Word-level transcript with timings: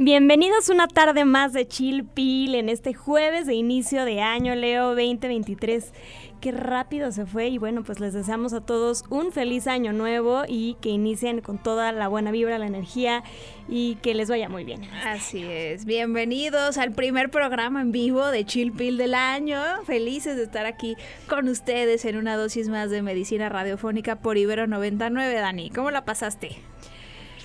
Bienvenidos 0.00 0.68
una 0.68 0.86
tarde 0.86 1.24
más 1.24 1.52
de 1.52 1.66
Chill 1.66 2.04
Pill 2.04 2.54
en 2.54 2.68
este 2.68 2.94
jueves 2.94 3.46
de 3.46 3.54
inicio 3.54 4.04
de 4.04 4.20
año, 4.20 4.54
Leo 4.54 4.94
2023 4.94 5.92
qué 6.40 6.52
rápido 6.52 7.10
se 7.10 7.26
fue 7.26 7.48
y 7.48 7.58
bueno, 7.58 7.82
pues 7.82 7.98
les 7.98 8.14
deseamos 8.14 8.52
a 8.52 8.60
todos 8.60 9.04
un 9.10 9.32
feliz 9.32 9.66
año 9.66 9.92
nuevo 9.92 10.44
y 10.46 10.76
que 10.80 10.90
inicien 10.90 11.40
con 11.40 11.60
toda 11.60 11.90
la 11.90 12.06
buena 12.06 12.30
vibra, 12.30 12.58
la 12.58 12.68
energía 12.68 13.24
y 13.68 13.96
que 13.96 14.14
les 14.14 14.30
vaya 14.30 14.48
muy 14.48 14.62
bien. 14.62 14.82
Así 15.04 15.42
es, 15.42 15.84
bienvenidos 15.84 16.78
al 16.78 16.92
primer 16.92 17.28
programa 17.30 17.80
en 17.80 17.90
vivo 17.90 18.24
de 18.28 18.44
Chill 18.44 18.70
Pill 18.70 18.98
del 18.98 19.14
año. 19.14 19.60
Felices 19.84 20.36
de 20.36 20.44
estar 20.44 20.64
aquí 20.64 20.94
con 21.28 21.48
ustedes 21.48 22.04
en 22.04 22.16
una 22.16 22.36
dosis 22.36 22.68
más 22.68 22.90
de 22.90 23.02
medicina 23.02 23.48
radiofónica 23.48 24.20
por 24.20 24.38
Ibero 24.38 24.68
99. 24.68 25.34
Dani, 25.34 25.70
¿cómo 25.70 25.90
la 25.90 26.04
pasaste? 26.04 26.56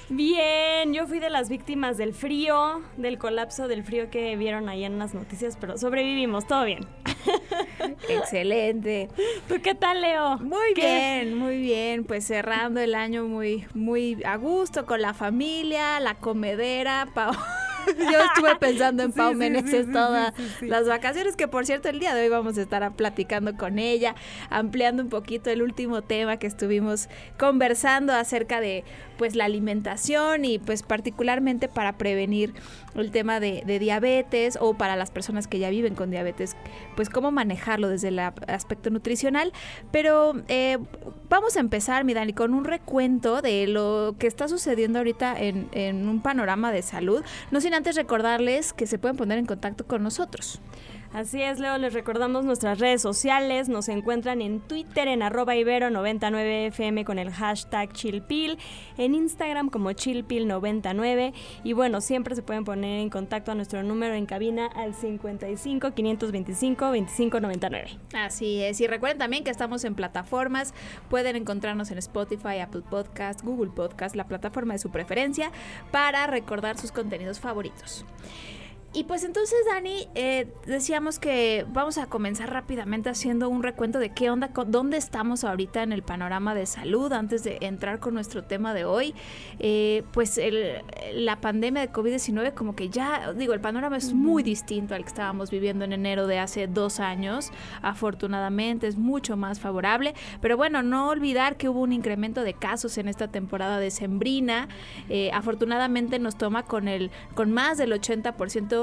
Bien, 0.10 0.94
yo 0.94 1.08
fui 1.08 1.20
de 1.20 1.30
las 1.30 1.50
víctimas 1.50 1.98
del 1.98 2.14
frío, 2.14 2.82
del 2.98 3.18
colapso 3.18 3.68
del 3.68 3.84
frío 3.84 4.10
que 4.10 4.36
vieron 4.36 4.70
ahí 4.70 4.84
en 4.84 5.00
las 5.00 5.14
noticias, 5.14 5.58
pero 5.60 5.78
sobrevivimos, 5.78 6.46
todo 6.46 6.66
bien. 6.66 6.86
Excelente. 8.10 9.10
¿Tú 9.48 9.56
qué 9.64 9.76
tal, 9.76 10.02
Leo? 10.02 10.38
Muy 10.40 10.74
bien, 10.76 11.36
muy 11.36 11.58
bien. 11.58 12.04
Pues 12.04 12.26
cerrando 12.26 12.82
el 12.82 12.96
año 12.96 13.26
muy, 13.26 13.66
muy 13.74 14.22
a 14.26 14.36
gusto 14.36 14.86
con 14.86 15.02
la 15.02 15.14
familia, 15.14 16.00
la 16.00 16.16
comedera, 16.16 17.08
Pau. 17.14 17.34
Yo 18.12 18.20
estuve 18.20 18.56
pensando 18.58 19.04
en 19.04 19.12
Pau 19.12 19.34
Meneses 19.34 19.92
todas 19.92 20.34
las 20.62 20.88
vacaciones, 20.88 21.36
que 21.36 21.48
por 21.48 21.66
cierto 21.66 21.90
el 21.90 22.00
día 22.00 22.14
de 22.14 22.24
hoy 22.24 22.30
vamos 22.30 22.58
a 22.58 22.62
estar 22.62 22.96
platicando 22.96 23.56
con 23.56 23.80
ella, 23.80 24.16
ampliando 24.50 25.04
un 25.04 25.10
poquito 25.10 25.50
el 25.50 25.62
último 25.62 26.02
tema 26.02 26.38
que 26.38 26.48
estuvimos 26.48 27.10
conversando 27.38 28.14
acerca 28.14 28.62
de 28.62 28.84
pues 29.18 29.36
la 29.36 29.46
alimentación 29.46 30.46
y 30.46 30.60
pues 30.60 30.84
particularmente 30.84 31.68
para 31.68 31.98
prevenir 31.98 32.54
el 33.02 33.12
tema 33.12 33.40
de, 33.40 33.64
diabetes 33.80 34.58
o 34.62 34.76
para 34.76 34.96
las 34.96 35.12
personas 35.12 35.48
que 35.48 35.60
ya 35.60 35.70
viven 35.70 35.96
con 35.96 36.12
diabetes, 36.12 36.56
pues 36.96 37.10
cómo 37.10 37.32
manejarlo 37.32 37.90
desde 37.90 38.10
el 38.10 38.20
aspecto 38.20 38.90
nutricional. 38.90 39.52
Pero 39.92 40.36
eh, 40.48 40.78
vamos 41.30 41.58
a 41.58 41.60
empezar, 41.60 42.04
mi 42.04 42.14
Dani, 42.14 42.34
con 42.34 42.54
un 42.54 42.66
recuento 42.66 43.42
de 43.42 43.68
lo 43.68 44.16
que 44.20 44.28
está 44.28 44.48
sucediendo 44.48 45.00
ahorita 45.00 45.40
en, 45.40 45.70
en 45.72 46.08
un 46.08 46.22
panorama 46.22 46.72
de 46.72 46.82
salud. 46.82 47.24
No 47.52 47.62
sin 47.62 47.74
antes 47.74 47.96
recordarles 47.96 48.74
que 48.74 48.88
se 48.88 48.98
pueden 48.98 49.18
poner 49.18 49.38
en 49.38 49.46
contacto 49.46 49.86
con 49.86 50.04
nosotros. 50.04 50.62
Así 51.14 51.44
es, 51.44 51.60
Leo, 51.60 51.78
les 51.78 51.94
recordamos 51.94 52.44
nuestras 52.44 52.80
redes 52.80 53.00
sociales. 53.00 53.70
Nos 53.70 53.88
encuentran 53.88 54.42
en 54.42 54.60
Twitter 54.62 55.08
en 55.08 55.22
arroba 55.22 55.54
ibero99fm 55.54 57.06
con 57.06 57.20
el 57.20 57.30
hashtag 57.30 57.94
chillpil, 57.94 58.58
en 58.98 59.14
Instagram 59.14 59.70
como 59.70 59.92
chillpil99 59.92 61.34
y 61.64 61.74
bueno, 61.74 62.02
siempre 62.02 62.34
se 62.34 62.42
pueden 62.42 62.64
poner 62.64 63.00
en 63.00 63.12
contacto 63.12 63.52
a 63.52 63.56
nuestro 63.56 63.84
número 63.84 64.16
en 64.16 64.26
cabina 64.26 64.66
al 64.66 64.96
55 64.96 65.92
525 65.94 66.86
2599. 66.86 68.00
Así 68.16 68.64
es, 68.64 68.82
y 68.82 68.88
recuerden 68.88 69.20
también 69.20 69.44
que 69.44 69.52
estamos 69.52 69.84
en 69.84 69.94
plataformas, 69.94 70.74
pueden 71.12 71.36
encontrarnos 71.36 71.92
en 71.92 72.00
Spotify, 72.00 72.58
Apple 72.60 72.82
Podcast, 72.90 73.44
Google 73.44 73.70
Podcast, 73.70 74.16
la 74.16 74.26
plataforma 74.26 74.74
de 74.74 74.80
su 74.80 74.90
preferencia 74.90 75.52
para 75.92 76.26
recordar 76.26 76.80
sus 76.80 76.92
contenidos 76.92 77.40
favoritos. 77.40 78.04
Y 78.96 79.06
pues 79.06 79.24
entonces, 79.24 79.58
Dani, 79.68 80.08
eh, 80.14 80.48
decíamos 80.68 81.18
que 81.18 81.66
vamos 81.70 81.98
a 81.98 82.06
comenzar 82.06 82.52
rápidamente 82.52 83.10
haciendo 83.10 83.50
un 83.50 83.64
recuento 83.64 83.98
de 83.98 84.12
qué 84.12 84.30
onda, 84.30 84.52
dónde 84.68 84.98
estamos 84.98 85.44
ahorita 85.44 85.82
en 85.82 85.92
el 85.94 86.04
panorama 86.04 86.54
de 86.54 86.68
salud 86.68 87.12
antes 87.12 87.44
de 87.44 87.58
entrar 87.62 88.00
con 88.00 88.14
nuestro 88.14 88.44
tema 88.44 88.72
de 88.76 88.86
hoy. 88.86 89.16
Eh, 89.58 90.04
pues 90.12 90.40
la 91.14 91.42
pandemia 91.42 91.82
de 91.82 91.92
COVID-19 91.92 92.54
como 92.54 92.76
que 92.76 92.90
ya, 92.90 93.34
digo, 93.34 93.54
el 93.54 93.62
panorama 93.62 93.98
es 93.98 94.14
muy 94.14 94.44
distinto 94.44 94.94
al 94.94 95.02
que 95.02 95.08
estábamos 95.10 95.50
viviendo 95.50 95.86
en 95.86 95.94
enero 95.94 96.28
de 96.28 96.38
hace 96.38 96.68
dos 96.68 97.00
años. 97.00 97.52
Afortunadamente 97.82 98.86
es 98.86 98.98
mucho 98.98 99.36
más 99.36 99.60
favorable. 99.60 100.14
Pero 100.40 100.56
bueno, 100.56 100.84
no 100.84 101.10
olvidar 101.10 101.58
que 101.58 101.68
hubo 101.68 101.82
un 101.82 101.94
incremento 101.94 102.44
de 102.44 102.54
casos 102.54 103.00
en 103.00 103.08
esta 103.08 103.28
temporada 103.28 103.80
de 103.80 103.90
sembrina. 103.90 104.68
Eh, 105.10 105.32
afortunadamente 105.34 106.20
nos 106.20 106.38
toma 106.38 106.62
con, 106.62 106.88
el, 106.88 107.10
con 107.34 107.52
más 107.52 107.80
del 107.80 107.92
80% 107.92 108.83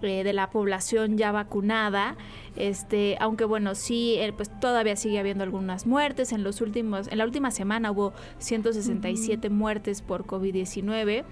eh, 0.00 0.22
de 0.22 0.32
la 0.32 0.48
población 0.50 1.18
ya 1.18 1.32
vacunada, 1.32 2.16
este, 2.54 3.16
aunque 3.18 3.44
bueno, 3.44 3.74
sí, 3.74 4.14
eh, 4.18 4.32
pues 4.32 4.48
todavía 4.60 4.94
sigue 4.94 5.18
habiendo 5.18 5.42
algunas 5.42 5.86
muertes. 5.86 6.30
En 6.30 6.44
los 6.44 6.60
últimos, 6.60 7.08
en 7.08 7.18
la 7.18 7.24
última 7.24 7.50
semana 7.50 7.90
hubo 7.90 8.12
167 8.38 9.50
muertes 9.50 10.00
por 10.00 10.24
COVID-19 10.24 11.24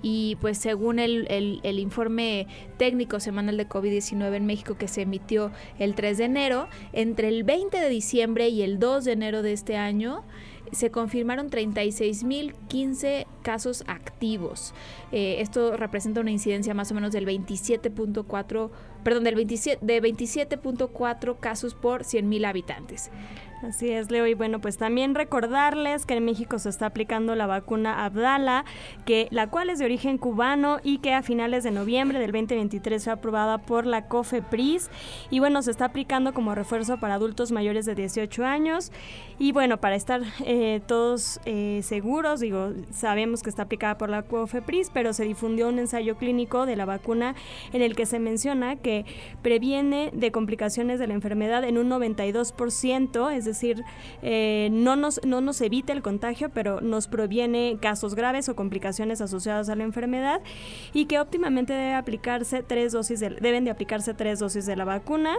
y 0.00 0.36
pues 0.40 0.58
según 0.58 1.00
el, 1.00 1.26
el, 1.28 1.78
informe 1.80 2.46
técnico 2.76 3.18
semanal 3.18 3.56
de 3.56 3.68
COVID-19 3.68 4.34
en 4.36 4.46
México 4.46 4.76
que 4.76 4.86
se 4.86 5.02
emitió 5.02 5.50
el 5.80 5.96
3 5.96 6.18
de 6.18 6.24
enero, 6.24 6.68
entre 6.92 7.28
el 7.28 7.42
20 7.42 7.80
de 7.80 7.88
diciembre 7.88 8.48
y 8.48 8.62
el 8.62 8.78
2 8.78 9.06
de 9.06 9.12
enero 9.12 9.42
de 9.42 9.54
este 9.54 9.76
año, 9.76 10.22
se 10.74 10.90
confirmaron 10.90 11.50
36.015 11.50 13.26
casos 13.42 13.84
activos. 13.86 14.74
Eh, 15.12 15.36
esto 15.40 15.76
representa 15.76 16.20
una 16.20 16.30
incidencia 16.30 16.74
más 16.74 16.90
o 16.90 16.94
menos 16.94 17.12
del 17.12 17.26
27.4, 17.26 18.70
perdón, 19.02 19.24
del 19.24 19.34
27, 19.34 19.84
de 19.84 20.02
27.4 20.02 21.38
casos 21.38 21.74
por 21.74 22.02
100.000 22.02 22.46
habitantes. 22.46 23.10
Así 23.62 23.90
es, 23.90 24.10
Leo. 24.10 24.26
Y 24.26 24.34
bueno, 24.34 24.60
pues 24.60 24.76
también 24.76 25.14
recordarles 25.14 26.04
que 26.06 26.14
en 26.14 26.24
México 26.24 26.58
se 26.58 26.68
está 26.68 26.86
aplicando 26.86 27.34
la 27.34 27.46
vacuna 27.46 28.04
Abdala, 28.04 28.64
que, 29.06 29.28
la 29.30 29.48
cual 29.48 29.70
es 29.70 29.78
de 29.78 29.86
origen 29.86 30.18
cubano 30.18 30.80
y 30.82 30.98
que 30.98 31.14
a 31.14 31.22
finales 31.22 31.64
de 31.64 31.70
noviembre 31.70 32.18
del 32.18 32.32
2023 32.32 33.04
fue 33.04 33.12
aprobada 33.12 33.58
por 33.58 33.86
la 33.86 34.06
COFEPRIS. 34.06 34.90
Y 35.30 35.38
bueno, 35.38 35.62
se 35.62 35.70
está 35.70 35.86
aplicando 35.86 36.34
como 36.34 36.54
refuerzo 36.54 36.98
para 36.98 37.14
adultos 37.14 37.52
mayores 37.52 37.86
de 37.86 37.94
18 37.94 38.44
años. 38.44 38.92
Y 39.38 39.52
bueno, 39.52 39.78
para 39.78 39.96
estar 39.96 40.22
eh, 40.44 40.80
todos 40.86 41.40
eh, 41.44 41.80
seguros, 41.82 42.40
digo, 42.40 42.72
sabemos 42.90 43.42
que 43.42 43.50
está 43.50 43.62
aplicada 43.62 43.98
por 43.98 44.10
la 44.10 44.22
COFEPRIS, 44.22 44.90
pero 44.92 45.12
se 45.12 45.24
difundió 45.24 45.68
un 45.68 45.78
ensayo 45.78 46.16
clínico 46.16 46.66
de 46.66 46.76
la 46.76 46.84
vacuna 46.84 47.34
en 47.72 47.82
el 47.82 47.96
que 47.96 48.06
se 48.06 48.18
menciona 48.18 48.76
que 48.76 49.04
previene 49.42 50.10
de 50.12 50.30
complicaciones 50.30 50.98
de 50.98 51.06
la 51.06 51.14
enfermedad 51.14 51.64
en 51.64 51.78
un 51.78 51.88
92%, 51.90 53.32
es 53.32 53.43
decir, 53.44 53.84
eh, 54.22 54.68
no, 54.72 54.96
nos, 54.96 55.20
no 55.24 55.40
nos 55.40 55.60
evita 55.60 55.92
el 55.92 56.02
contagio, 56.02 56.50
pero 56.50 56.80
nos 56.80 57.08
proviene 57.08 57.78
casos 57.80 58.14
graves 58.14 58.48
o 58.48 58.56
complicaciones 58.56 59.20
asociadas 59.20 59.68
a 59.68 59.76
la 59.76 59.84
enfermedad 59.84 60.40
y 60.92 61.06
que 61.06 61.18
óptimamente 61.18 61.72
debe 61.72 61.94
aplicarse 61.94 62.62
tres 62.62 62.92
dosis 62.92 63.20
deben 63.20 63.64
de 63.64 63.70
aplicarse 63.70 64.14
tres 64.14 64.38
dosis 64.38 64.66
de 64.66 64.76
la 64.76 64.84
vacuna. 64.84 65.36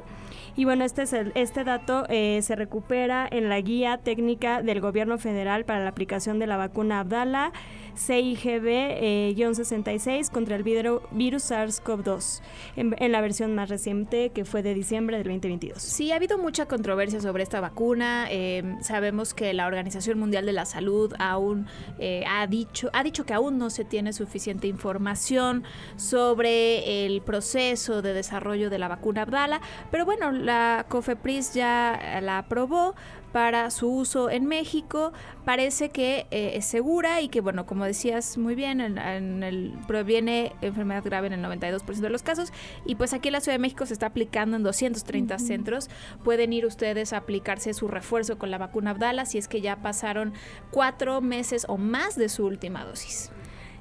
Y 0.55 0.65
bueno, 0.65 0.85
este, 0.85 1.03
es 1.03 1.15
este 1.35 1.63
dato 1.63 2.05
se 2.07 2.55
recupera 2.55 3.27
en 3.29 3.49
la 3.49 3.59
guía 3.61 3.97
técnica 3.97 4.61
del 4.61 4.81
gobierno 4.81 5.17
federal 5.17 5.65
para 5.65 5.83
la 5.83 5.89
aplicación 5.89 6.39
de 6.39 6.47
la 6.47 6.57
vacuna 6.57 7.01
Abdala 7.01 7.51
CIGB-66 7.95 10.07
eh, 10.07 10.21
contra 10.31 10.55
el 10.55 10.63
virus 10.63 11.51
SARS-CoV-2 11.51 12.41
en, 12.75 13.11
la 13.11 13.21
versión 13.21 13.53
más 13.55 13.69
reciente 13.69 14.31
que 14.31 14.45
fue 14.45 14.63
de 14.63 14.73
diciembre 14.73 15.17
del 15.17 15.25
2022. 15.25 15.81
Sí, 15.81 16.11
ha 16.11 16.15
habido 16.17 16.37
mucha 16.37 16.67
controversia 16.67 17.21
sobre 17.21 17.43
esta 17.43 17.61
vacuna. 17.61 17.94
Em, 18.01 18.81
sabemos 18.81 19.33
que 19.33 19.53
la 19.53 19.67
Organización 19.67 20.19
Mundial 20.19 20.45
de 20.45 20.53
la 20.53 20.65
Salud 20.65 21.13
aún 21.19 21.67
eh, 21.99 22.23
ha, 22.27 22.45
dicho, 22.47 22.89
ha 22.93 23.03
dicho 23.03 23.25
que 23.25 23.33
aún 23.33 23.57
no 23.57 23.69
se 23.69 23.85
tiene 23.85 24.13
suficiente 24.13 24.67
información 24.67 25.63
sobre 25.95 27.05
el 27.05 27.21
proceso 27.21 28.01
de 28.01 28.13
desarrollo 28.13 28.69
de 28.69 28.79
la 28.79 28.87
vacuna 28.87 29.21
Abdala, 29.21 29.61
pero 29.91 30.05
bueno, 30.05 30.31
la 30.31 30.85
COFEPRIS 30.89 31.53
ya 31.53 32.19
la 32.21 32.39
aprobó 32.39 32.95
para 33.35 33.69
su 33.69 33.89
uso 33.89 34.29
en 34.29 34.45
México. 34.45 35.11
Parece 35.43 35.89
que 35.89 36.25
eh, 36.31 36.51
es 36.53 36.65
segura 36.65 37.19
y 37.19 37.27
que, 37.27 37.41
bueno, 37.41 37.65
como 37.65 37.83
decías 37.83 38.37
muy 38.37 38.55
bien, 38.55 38.79
en, 38.79 39.43
el, 39.43 39.73
proviene 39.87 40.53
enfermedad 40.61 41.03
grave 41.03 41.27
en 41.27 41.33
el 41.33 41.43
92% 41.43 41.99
de 41.99 42.09
los 42.09 42.23
casos. 42.23 42.53
Y 42.85 42.95
pues 42.95 43.11
aquí 43.11 43.27
en 43.27 43.33
la 43.33 43.41
Ciudad 43.41 43.55
de 43.55 43.59
México 43.59 43.85
se 43.85 43.91
está 43.91 44.05
aplicando 44.05 44.55
en 44.55 44.63
230 44.63 45.37
centros. 45.39 45.89
Pueden 46.23 46.53
ir 46.53 46.65
ustedes 46.65 47.11
a 47.11 47.17
aplicarse 47.17 47.73
su 47.73 47.89
refuerzo 47.89 48.37
con 48.37 48.51
la 48.51 48.57
vacuna 48.57 48.91
Abdala 48.91 49.25
si 49.25 49.37
es 49.37 49.49
que 49.49 49.59
ya 49.59 49.81
pasaron 49.81 50.31
cuatro 50.71 51.19
meses 51.19 51.65
o 51.67 51.75
más 51.77 52.15
de 52.15 52.29
su 52.29 52.45
última 52.45 52.85
dosis. 52.85 53.33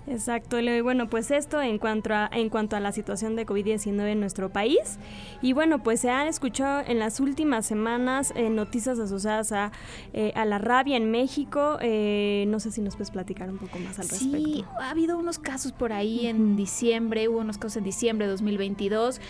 Exacto, 0.07 0.61
y 0.61 0.81
bueno, 0.83 1.09
pues 1.09 1.31
esto 1.31 1.63
en 1.63 1.79
cuanto 1.79 2.13
a, 2.13 2.29
en 2.31 2.51
cuanto 2.51 2.77
a 2.77 2.81
la 2.81 2.93
situación 2.93 3.37
de 3.37 3.47
COVID-19 3.47 4.09
en 4.09 4.21
nuestro 4.21 4.51
país. 4.51 4.99
Y 5.41 5.55
bueno, 5.55 5.83
pues 5.83 6.01
se 6.01 6.11
han 6.11 6.27
escuchado 6.27 6.83
en 6.87 6.99
las 6.99 7.21
últimas 7.21 7.65
semanas 7.65 8.33
eh, 8.37 8.51
noticias 8.51 8.99
asociadas 8.99 9.53
a, 9.53 9.73
eh, 10.13 10.33
a, 10.35 10.45
la 10.45 10.59
rabia 10.59 10.99
en 10.99 11.11
México. 11.11 11.79
Eh, 11.81 12.45
no 12.49 12.61
sé 12.61 12.71
si 12.71 12.83
nos 12.83 12.97
puedes 12.97 13.11
platicar 13.11 13.49
un 13.49 13.57
poco 13.57 13.79
más 13.79 13.99
al 13.99 14.09
respecto. 14.09 14.37
Sí, 14.37 14.65
ha 14.79 14.91
habido 14.91 15.17
unos 15.19 15.39
casos 15.39 15.73
por 15.73 15.93
ahí 15.93 16.27
en 16.27 16.55
diciembre, 16.55 17.29
hubo 17.29 17.39
unos 17.39 17.57
casos 17.57 17.79
en 17.79 17.85
diciembre 17.85 18.27
de 18.27 18.33
2022, 18.33 19.21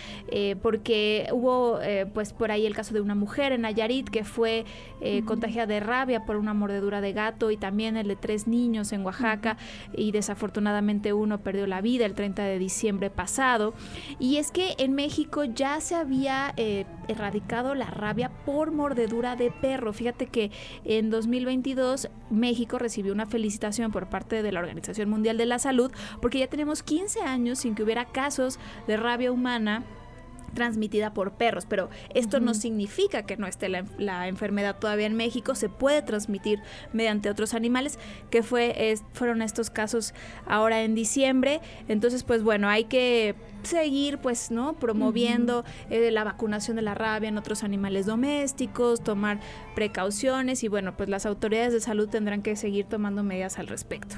porque 0.61 1.29
hubo 1.31 1.79
pues 2.13 2.33
por 2.33 2.51
ahí 2.51 2.65
el 2.65 2.75
caso 2.75 2.93
de 2.93 3.01
una 3.01 3.15
mujer 3.15 3.53
en 3.53 3.61
Nayarit 3.61 4.09
que 4.09 4.23
fue 4.23 4.65
contagiada 5.25 5.67
de 5.67 5.79
rabia 5.79 6.25
por 6.25 6.35
una 6.35 6.53
mordedura 6.53 7.01
de 7.01 7.13
gato 7.13 7.51
y 7.51 7.57
también 7.57 7.97
el 7.97 8.07
de 8.07 8.15
tres 8.15 8.47
niños 8.47 8.91
en 8.91 9.05
Oaxaca 9.05 9.57
y 9.93 10.11
desafortunadamente 10.11 10.64
afortunadamente 10.65 11.13
uno 11.13 11.39
perdió 11.39 11.67
la 11.67 11.81
vida 11.81 12.05
el 12.05 12.15
30 12.15 12.43
de 12.43 12.57
diciembre 12.57 13.09
pasado. 13.11 13.73
Y 14.19 14.37
es 14.37 14.51
que 14.51 14.75
en 14.79 14.93
México 14.93 15.43
ya 15.43 15.79
se 15.79 15.93
había 15.93 16.53
eh, 16.57 16.85
erradicado 17.07 17.75
la 17.75 17.85
rabia 17.85 18.31
por 18.45 18.71
mordedura 18.71 19.35
de 19.35 19.51
perro. 19.51 19.93
Fíjate 19.93 20.25
que 20.25 20.51
en 20.83 21.11
2022 21.11 22.09
México 22.31 22.79
recibió 22.79 23.13
una 23.13 23.27
felicitación 23.27 23.91
por 23.91 24.09
parte 24.09 24.41
de 24.41 24.51
la 24.51 24.59
Organización 24.59 25.09
Mundial 25.09 25.37
de 25.37 25.45
la 25.45 25.59
Salud 25.59 25.91
porque 26.19 26.39
ya 26.39 26.47
tenemos 26.47 26.81
15 26.81 27.21
años 27.21 27.59
sin 27.59 27.75
que 27.75 27.83
hubiera 27.83 28.05
casos 28.05 28.57
de 28.87 28.97
rabia 28.97 29.31
humana 29.31 29.83
transmitida 30.55 31.13
por 31.13 31.33
perros, 31.33 31.67
pero 31.69 31.91
esto 32.15 32.39
no 32.39 32.55
significa 32.55 33.23
que 33.23 33.37
no 33.37 33.45
esté 33.45 33.69
la, 33.69 34.27
enfermedad 34.27 34.77
todavía 34.79 35.05
en 35.05 35.15
México, 35.15 35.53
se 35.53 35.69
puede 35.69 36.01
transmitir 36.01 36.61
mediante 36.93 37.29
otros 37.29 37.53
animales, 37.53 37.99
que 38.31 38.41
fue, 38.41 38.95
fueron 39.13 39.43
estos 39.43 39.69
casos 39.69 40.15
ahora 40.47 40.81
en 40.81 40.95
diciembre, 40.95 41.61
entonces 41.87 42.23
pues 42.23 42.41
bueno, 42.41 42.69
hay 42.69 42.85
que 42.85 43.35
seguir 43.61 44.17
pues 44.17 44.51
no 44.51 44.73
promoviendo 44.73 45.65
eh, 45.89 46.11
la 46.11 46.23
vacunación 46.23 46.75
de 46.75 46.81
la 46.81 46.95
rabia 46.95 47.29
en 47.29 47.37
otros 47.37 47.63
animales 47.63 48.05
domésticos 48.05 49.03
tomar 49.03 49.39
precauciones 49.75 50.63
y 50.63 50.67
bueno 50.67 50.95
pues 50.95 51.09
las 51.09 51.25
autoridades 51.25 51.73
de 51.73 51.81
salud 51.81 52.07
tendrán 52.07 52.41
que 52.41 52.55
seguir 52.55 52.85
tomando 52.85 53.23
medidas 53.23 53.59
al 53.59 53.67
respecto 53.67 54.17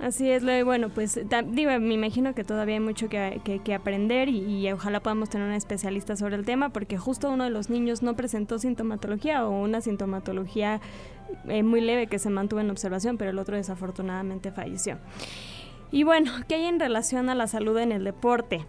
Así 0.00 0.30
es, 0.30 0.44
bueno, 0.64 0.90
pues 0.90 1.18
digo, 1.46 1.70
me 1.80 1.94
imagino 1.94 2.32
que 2.32 2.44
todavía 2.44 2.74
hay 2.74 2.80
mucho 2.80 3.08
que, 3.08 3.40
que, 3.64 3.74
aprender 3.74 4.28
y, 4.28 4.70
ojalá 4.70 5.00
podamos 5.00 5.28
tener 5.28 5.48
un 5.48 5.54
especialista 5.54 6.16
sobre 6.16 6.36
el 6.36 6.44
tema 6.44 6.68
porque 6.68 6.96
justo 6.96 7.28
uno 7.28 7.42
de 7.44 7.50
los 7.50 7.68
niños 7.68 8.00
no 8.00 8.14
presentó 8.14 8.60
sintomatología 8.60 9.44
o 9.44 9.60
una 9.60 9.80
sintomatología 9.80 10.80
eh, 11.48 11.64
muy 11.64 11.80
leve 11.80 12.06
que 12.06 12.20
se 12.20 12.30
mantuvo 12.30 12.60
en 12.60 12.70
observación, 12.70 13.18
pero 13.18 13.32
el 13.32 13.38
otro 13.40 13.56
desafortunadamente 13.56 14.52
falleció. 14.52 14.98
Y 15.90 16.04
bueno, 16.04 16.30
¿qué 16.46 16.56
hay 16.56 16.66
en 16.66 16.78
relación 16.78 17.28
a 17.28 17.34
la 17.34 17.48
salud 17.48 17.76
en 17.78 17.90
el 17.90 18.04
deporte? 18.04 18.66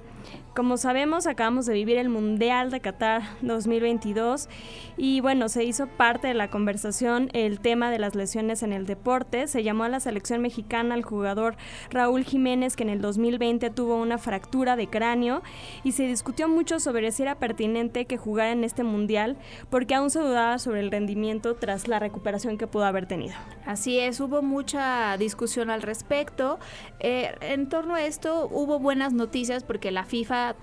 Como 0.56 0.76
sabemos, 0.76 1.26
acabamos 1.26 1.66
de 1.68 1.74
vivir 1.74 1.98
el 1.98 2.10
Mundial 2.10 2.70
de 2.70 2.82
Qatar 2.82 3.22
2022 3.42 4.50
y 4.98 5.22
bueno, 5.22 5.48
se 5.48 5.64
hizo 5.64 5.88
parte 5.88 6.28
de 6.28 6.34
la 6.34 6.50
conversación 6.50 7.30
el 7.34 7.62
tema 7.62 7.92
de 7.92 8.00
las 8.00 8.14
lesiones 8.14 8.62
en 8.64 8.74
el 8.74 8.86
deporte. 8.86 9.48
Se 9.48 9.64
llamó 9.64 9.86
a 9.86 9.90
la 9.90 10.02
selección 10.02 10.42
mexicana 10.42 10.96
al 10.96 11.04
jugador 11.04 11.56
Raúl 11.92 12.26
Jiménez 12.26 12.76
que 12.76 12.84
en 12.84 12.90
el 12.90 13.00
2020 13.00 13.70
tuvo 13.70 13.96
una 13.96 14.18
fractura 14.18 14.76
de 14.76 14.90
cráneo 14.90 15.44
y 15.86 15.94
se 15.94 16.08
discutió 16.08 16.50
mucho 16.50 16.82
sobre 16.82 17.12
si 17.14 17.24
era 17.24 17.36
pertinente 17.36 18.06
que 18.06 18.18
jugara 18.18 18.52
en 18.52 18.66
este 18.66 18.84
Mundial 18.84 19.38
porque 19.70 19.96
aún 19.96 20.10
se 20.10 20.20
dudaba 20.20 20.60
sobre 20.60 20.82
el 20.82 20.92
rendimiento 20.92 21.56
tras 21.56 21.88
la 21.88 22.00
recuperación 22.00 22.58
que 22.58 22.68
pudo 22.68 22.84
haber 22.84 23.06
tenido. 23.06 23.36
Así 23.66 24.00
es, 24.00 24.20
hubo 24.20 24.42
mucha 24.42 25.16
discusión 25.18 25.70
al 25.70 25.84
respecto. 25.84 26.60
Eh, 27.00 27.34
en 27.42 27.70
torno 27.70 27.96
a 27.96 28.04
esto 28.04 28.50
hubo 28.52 28.80
buenas 28.80 29.14
noticias 29.14 29.64
porque 29.64 29.92
la 29.92 30.04
FIFA 30.10 30.56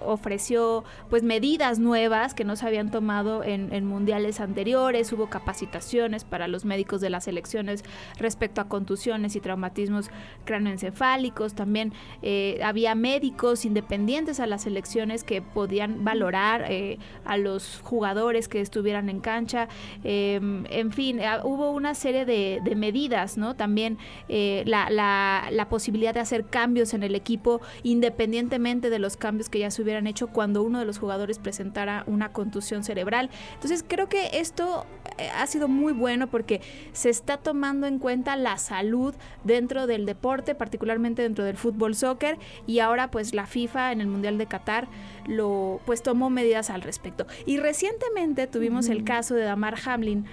ofreció 0.00 0.82
pues 1.10 1.22
medidas 1.22 1.78
nuevas 1.78 2.34
que 2.34 2.44
no 2.44 2.56
se 2.56 2.66
habían 2.66 2.90
tomado 2.90 3.44
en, 3.44 3.84
mundiales 3.84 4.40
anteriores, 4.40 5.12
hubo 5.12 5.28
capacitaciones 5.28 6.24
para 6.24 6.48
los 6.48 6.64
médicos 6.64 7.00
de 7.00 7.10
las 7.10 7.24
selecciones 7.24 7.84
respecto 8.18 8.60
a 8.60 8.68
contusiones 8.68 9.36
y 9.36 9.40
traumatismos 9.40 10.10
cráneoencefálicos, 10.44 11.54
también 11.54 11.92
eh, 12.22 12.60
había 12.64 12.94
médicos 12.94 13.64
independientes 13.64 14.40
a 14.40 14.46
las 14.46 14.62
selecciones 14.62 15.22
que 15.22 15.42
podían 15.42 16.04
valorar 16.04 16.64
eh, 16.68 16.98
a 17.24 17.36
los 17.36 17.80
jugadores 17.82 18.48
que 18.48 18.60
estuvieran 18.60 19.10
en 19.10 19.20
cancha, 19.20 19.68
em, 20.02 20.64
en 20.70 20.92
fin, 20.92 21.20
ah, 21.20 21.42
hubo 21.44 21.70
una 21.70 21.94
serie 21.94 22.24
de, 22.24 22.62
medidas, 22.74 23.38
¿no? 23.38 23.54
También 23.54 23.98
eh, 24.28 24.64
la, 24.66 24.88
la 24.90 25.68
posibilidad 25.68 26.12
de 26.12 26.20
hacer 26.20 26.46
cambios 26.46 26.92
en 26.94 27.04
el 27.04 27.14
equipo 27.14 27.60
independientemente 27.84 28.90
de 28.90 28.93
los 28.98 29.16
cambios 29.16 29.48
que 29.48 29.58
ya 29.58 29.70
se 29.70 29.82
hubieran 29.82 30.06
hecho 30.06 30.28
cuando 30.28 30.62
uno 30.62 30.78
de 30.78 30.84
los 30.84 30.98
jugadores 30.98 31.38
presentara 31.38 32.04
una 32.06 32.32
contusión 32.32 32.84
cerebral. 32.84 33.30
Entonces 33.54 33.84
creo 33.86 34.08
que 34.08 34.30
esto 34.34 34.86
eh, 35.18 35.28
ha 35.34 35.46
sido 35.46 35.68
muy 35.68 35.92
bueno 35.92 36.26
porque 36.28 36.60
se 36.92 37.10
está 37.10 37.36
tomando 37.36 37.86
en 37.86 37.98
cuenta 37.98 38.36
la 38.36 38.58
salud 38.58 39.14
dentro 39.44 39.86
del 39.86 40.06
deporte, 40.06 40.54
particularmente 40.54 41.22
dentro 41.22 41.44
del 41.44 41.56
fútbol 41.56 41.94
soccer 41.94 42.38
y 42.66 42.80
ahora 42.80 43.10
pues 43.10 43.34
la 43.34 43.46
FIFA 43.46 43.92
en 43.92 44.00
el 44.00 44.06
Mundial 44.06 44.38
de 44.38 44.46
Qatar 44.46 44.88
lo 45.26 45.80
pues 45.86 46.02
tomó 46.02 46.30
medidas 46.30 46.70
al 46.70 46.82
respecto. 46.82 47.26
Y 47.46 47.58
recientemente 47.58 48.46
tuvimos 48.46 48.88
el 48.88 49.04
caso 49.04 49.34
de 49.34 49.42
Damar 49.42 49.76
Hamlin, 49.84 50.26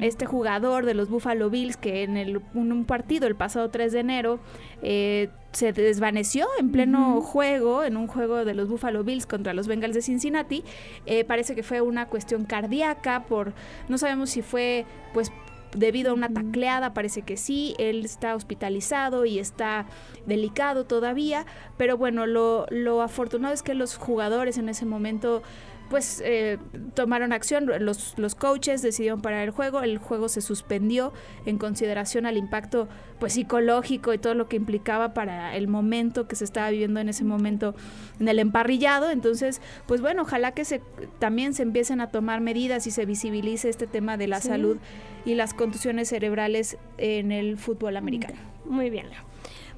este 0.00 0.26
jugador 0.26 0.86
de 0.86 0.94
los 0.94 1.08
Buffalo 1.08 1.50
Bills 1.50 1.76
que 1.76 2.02
en, 2.02 2.16
el, 2.16 2.40
un 2.54 2.84
partido 2.84 3.26
el 3.26 3.34
pasado 3.34 3.70
3 3.70 3.92
de 3.92 4.00
enero 4.00 4.40
eh, 4.82 5.30
se 5.52 5.72
desvaneció 5.72 6.46
en 6.58 6.70
pleno 6.70 7.20
juego, 7.20 7.82
en 7.82 7.96
un 7.96 8.06
juego 8.06 8.44
de 8.44 8.54
los 8.54 8.68
Buffalo 8.68 9.04
Bills 9.04 9.26
contra 9.26 9.54
los 9.54 9.66
Bengals 9.66 9.94
de 9.94 10.02
Cincinnati. 10.02 10.64
Eh, 11.06 11.24
parece 11.24 11.54
que 11.54 11.62
fue 11.62 11.80
una 11.80 12.06
cuestión 12.06 12.44
cardíaca, 12.44 13.24
por 13.24 13.54
no 13.88 13.98
sabemos 13.98 14.30
si 14.30 14.42
fue 14.42 14.84
pues 15.14 15.32
debido 15.76 16.10
a 16.10 16.14
una 16.14 16.28
tacleada, 16.28 16.94
parece 16.94 17.22
que 17.22 17.36
sí, 17.36 17.74
él 17.78 18.04
está 18.04 18.34
hospitalizado 18.34 19.24
y 19.26 19.38
está 19.38 19.86
delicado 20.26 20.84
todavía, 20.84 21.46
pero 21.76 21.96
bueno, 21.96 22.26
lo, 22.26 22.66
lo 22.70 23.02
afortunado 23.02 23.54
es 23.54 23.62
que 23.62 23.74
los 23.74 23.96
jugadores 23.96 24.58
en 24.58 24.68
ese 24.68 24.86
momento 24.86 25.42
pues 25.88 26.22
eh, 26.24 26.58
tomaron 26.94 27.32
acción, 27.32 27.70
los, 27.80 28.14
los 28.16 28.34
coaches 28.34 28.82
decidieron 28.82 29.20
parar 29.20 29.44
el 29.44 29.50
juego, 29.50 29.82
el 29.82 29.98
juego 29.98 30.28
se 30.28 30.40
suspendió 30.40 31.12
en 31.44 31.58
consideración 31.58 32.26
al 32.26 32.36
impacto 32.36 32.88
pues 33.20 33.34
psicológico 33.34 34.12
y 34.12 34.18
todo 34.18 34.34
lo 34.34 34.48
que 34.48 34.56
implicaba 34.56 35.14
para 35.14 35.56
el 35.56 35.68
momento 35.68 36.26
que 36.28 36.36
se 36.36 36.44
estaba 36.44 36.70
viviendo 36.70 37.00
en 37.00 37.08
ese 37.08 37.24
momento 37.24 37.74
en 38.20 38.28
el 38.28 38.38
emparrillado, 38.38 39.10
entonces 39.10 39.60
pues 39.86 40.00
bueno, 40.00 40.22
ojalá 40.22 40.52
que 40.52 40.64
se 40.64 40.80
también 41.18 41.54
se 41.54 41.62
empiecen 41.62 42.00
a 42.00 42.10
tomar 42.10 42.40
medidas 42.40 42.86
y 42.86 42.90
se 42.90 43.06
visibilice 43.06 43.68
este 43.68 43.86
tema 43.86 44.16
de 44.16 44.26
la 44.26 44.40
salud 44.40 44.78
y 45.24 45.34
las 45.34 45.54
contusiones 45.54 46.08
cerebrales 46.08 46.78
en 46.98 47.32
el 47.32 47.56
fútbol 47.56 47.96
americano. 47.96 48.38
Muy 48.64 48.90
bien. 48.90 49.06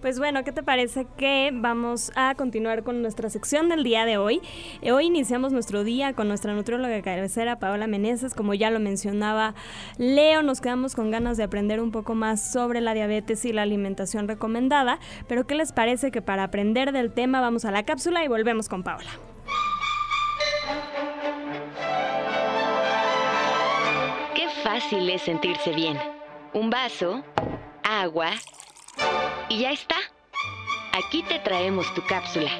Pues 0.01 0.21
bueno, 0.21 0.45
¿qué 0.45 0.53
te 0.53 0.63
parece 0.63 1.09
que 1.17 1.51
vamos 1.53 2.13
a 2.15 2.37
continuar 2.37 2.85
con 2.85 3.03
nuestra 3.03 3.31
sección 3.31 3.69
del 3.69 3.83
día 3.83 4.05
de 4.05 4.17
hoy? 4.17 4.41
Eh, 4.81 4.93
hoy 4.93 5.07
iniciamos 5.07 5.53
nuestro 5.53 5.83
día 5.83 6.13
con 6.13 6.29
nuestra 6.29 6.55
nutrióloga 6.55 7.03
cabecera, 7.03 7.59
Paola 7.59 7.89
Meneses. 7.89 8.33
Como 8.33 8.55
ya 8.55 8.71
lo 8.71 8.79
mencionaba 8.79 9.57
Leo, 9.97 10.43
nos 10.43 10.61
quedamos 10.61 10.95
con 10.95 11.11
ganas 11.11 11.37
de 11.37 11.43
aprender 11.43 11.81
un 11.81 11.91
poco 11.91 12.15
más 12.15 12.53
sobre 12.53 12.81
la 12.81 12.95
diabetes 12.95 13.45
y 13.45 13.53
la 13.53 13.63
alimentación 13.63 14.29
recomendada. 14.29 15.01
Pero 15.27 15.49
¿qué 15.49 15.57
les 15.57 15.73
parece 15.73 16.13
que 16.13 16.23
para 16.23 16.45
aprender 16.45 16.93
del 16.93 17.13
tema 17.13 17.41
vamos 17.41 17.65
a 17.65 17.73
la 17.73 17.83
cápsula 17.83 18.25
y 18.25 18.29
volvemos 18.29 18.69
con 18.69 18.85
Paola? 18.85 19.11
Qué 24.37 24.49
fácil 24.63 25.11
es 25.11 25.23
sentirse 25.23 25.73
bien. 25.73 25.99
Un 26.55 26.71
vaso, 26.71 27.25
agua 27.83 28.31
y 29.49 29.61
ya 29.61 29.73
está. 29.73 29.97
Aquí 30.93 31.23
te 31.23 31.39
traemos 31.39 31.93
tu 31.95 32.03
cápsula. 32.07 32.51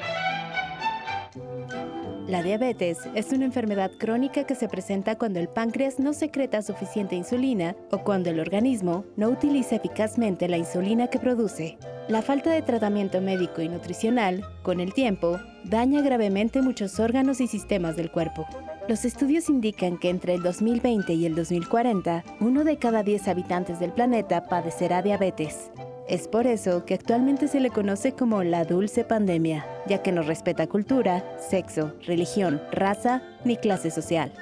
La 2.27 2.43
diabetes 2.43 2.99
es 3.15 3.31
una 3.31 3.45
enfermedad 3.45 3.91
crónica 3.97 4.43
que 4.43 4.53
se 4.53 4.69
presenta 4.69 5.17
cuando 5.17 5.39
el 5.39 5.49
páncreas 5.49 5.97
no 5.97 6.13
secreta 6.13 6.61
suficiente 6.61 7.15
insulina 7.15 7.75
o 7.89 8.03
cuando 8.03 8.29
el 8.29 8.39
organismo 8.39 9.03
no 9.17 9.29
utiliza 9.29 9.77
eficazmente 9.77 10.47
la 10.47 10.57
insulina 10.57 11.07
que 11.07 11.17
produce. 11.17 11.79
La 12.07 12.21
falta 12.21 12.51
de 12.51 12.61
tratamiento 12.61 13.19
médico 13.19 13.63
y 13.63 13.69
nutricional, 13.69 14.45
con 14.61 14.79
el 14.79 14.93
tiempo, 14.93 15.39
daña 15.63 16.01
gravemente 16.01 16.61
muchos 16.61 16.99
órganos 16.99 17.41
y 17.41 17.47
sistemas 17.47 17.95
del 17.95 18.11
cuerpo. 18.11 18.45
Los 18.87 19.05
estudios 19.05 19.49
indican 19.49 19.97
que 19.97 20.09
entre 20.09 20.35
el 20.35 20.43
2020 20.43 21.13
y 21.13 21.25
el 21.25 21.35
2040, 21.35 22.23
uno 22.39 22.63
de 22.63 22.77
cada 22.77 23.01
10 23.01 23.27
habitantes 23.27 23.79
del 23.79 23.91
planeta 23.91 24.45
padecerá 24.45 25.01
diabetes. 25.01 25.71
Es 26.09 26.27
por 26.27 26.47
eso 26.47 26.85
que 26.85 26.95
actualmente 26.95 27.47
se 27.47 27.59
le 27.59 27.69
conoce 27.69 28.13
como 28.13 28.43
la 28.43 28.65
dulce 28.65 29.03
pandemia, 29.03 29.63
ya 29.87 30.01
que 30.01 30.11
no 30.11 30.23
respeta 30.23 30.65
cultura, 30.65 31.23
sexo, 31.37 31.93
religión, 32.03 32.59
raza 32.71 33.21
ni 33.45 33.57
clase 33.57 33.91
social. 33.91 34.33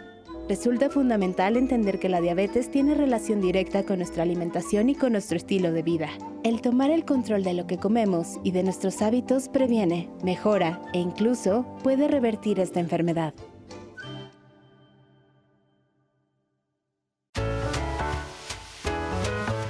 Resulta 0.48 0.90
fundamental 0.90 1.58
entender 1.58 2.00
que 2.00 2.08
la 2.08 2.22
diabetes 2.22 2.72
tiene 2.72 2.96
relación 2.96 3.42
directa 3.42 3.84
con 3.84 3.98
nuestra 3.98 4.24
alimentación 4.24 4.90
y 4.90 4.96
con 4.96 5.12
nuestro 5.12 5.36
estilo 5.36 5.74
de 5.74 5.84
vida. 5.84 6.08
El 6.46 6.62
tomar 6.62 6.90
el 6.90 7.04
control 7.04 7.44
de 7.44 7.54
lo 7.54 7.68
que 7.68 7.78
comemos 7.78 8.40
y 8.46 8.52
de 8.52 8.64
nuestros 8.64 9.02
hábitos 9.02 9.50
previene, 9.50 10.10
mejora 10.24 10.82
e 10.94 11.00
incluso 11.00 11.66
puede 11.84 12.08
revertir 12.08 12.62
esta 12.62 12.80
enfermedad. 12.80 13.34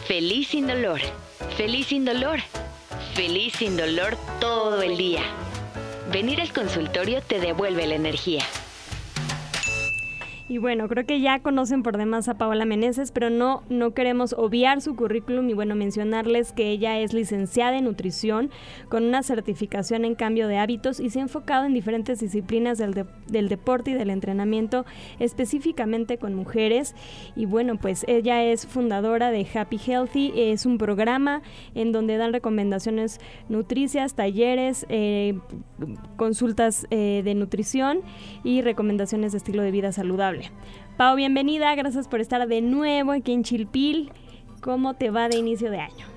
Feliz 0.06 0.50
sin 0.50 0.68
dolor. 0.68 1.02
Feliz 1.56 1.88
sin 1.88 2.06
dolor. 2.06 2.40
Feliz 3.14 3.54
sin 3.54 3.78
dolor 3.78 4.18
todo 4.40 4.82
el 4.82 4.98
día. 4.98 5.24
Venir 6.12 6.42
al 6.42 6.54
consultorio 6.54 7.22
te 7.22 7.40
devuelve 7.40 7.88
la 7.88 7.96
energía. 7.96 8.44
Y 10.50 10.60
bueno, 10.60 10.88
creo 10.88 11.06
que 11.06 11.20
ya 11.20 11.40
conocen 11.40 11.84
por 11.84 11.98
demás 11.98 12.30
a 12.30 12.38
Paola 12.38 12.64
Meneses, 12.64 13.12
pero 13.12 13.30
no, 13.30 13.64
no 13.68 13.92
queremos 13.92 14.34
obviar 14.34 14.82
su 14.82 14.96
currículum 14.96 15.50
y 15.50 15.54
bueno, 15.54 15.76
mencionarles 15.76 16.54
que 16.54 16.70
ella 16.70 17.00
es 17.00 17.14
licenciada 17.14 17.78
en 17.78 17.84
nutrición 17.84 18.50
con 18.88 19.04
una 19.04 19.24
certificación 19.24 20.06
en 20.06 20.16
cambio 20.16 20.48
de 20.48 20.58
hábitos 20.58 21.02
y 21.02 21.10
se 21.10 21.20
ha 21.20 21.24
enfocado 21.24 21.66
en 21.66 21.74
diferentes 21.74 22.22
disciplinas 22.22 22.78
del, 22.78 23.06
del 23.28 23.50
deporte 23.50 23.92
y 23.92 23.94
del 23.96 24.10
entrenamiento, 24.10 24.86
específicamente 25.20 26.18
con 26.18 26.34
mujeres. 26.34 26.96
Y 27.36 27.46
bueno, 27.46 27.78
pues 27.78 28.06
ella 28.08 28.42
es 28.44 28.66
fundadora 28.68 29.32
de 29.32 29.46
Happy 29.54 29.78
Healthy, 29.78 30.32
es 30.36 30.66
un 30.66 30.78
programa 30.78 31.42
en 31.76 31.92
donde 31.92 32.16
dan 32.16 32.32
recomendaciones 32.32 33.20
nutricias, 33.50 34.14
talleres, 34.14 34.86
eh, 34.88 35.38
consultas 36.16 36.88
eh, 36.90 37.22
de 37.26 37.36
nutrición 37.36 38.00
y 38.46 38.62
recomendaciones 38.62 39.34
de 39.34 39.40
estilo 39.40 39.62
de 39.62 39.72
vida 39.72 39.92
saludable. 39.92 40.37
Pau, 40.98 41.16
bienvenida, 41.16 41.76
gracias 41.76 42.08
por 42.08 42.22
estar 42.22 42.48
de 42.48 42.62
nuevo 42.62 43.12
aquí 43.12 43.34
en 43.34 43.44
Chilpil. 43.44 44.12
¿Cómo 44.62 44.96
te 44.96 45.12
va 45.12 45.30
de 45.30 45.38
inicio 45.38 45.70
de 45.70 45.80
año? 45.80 46.08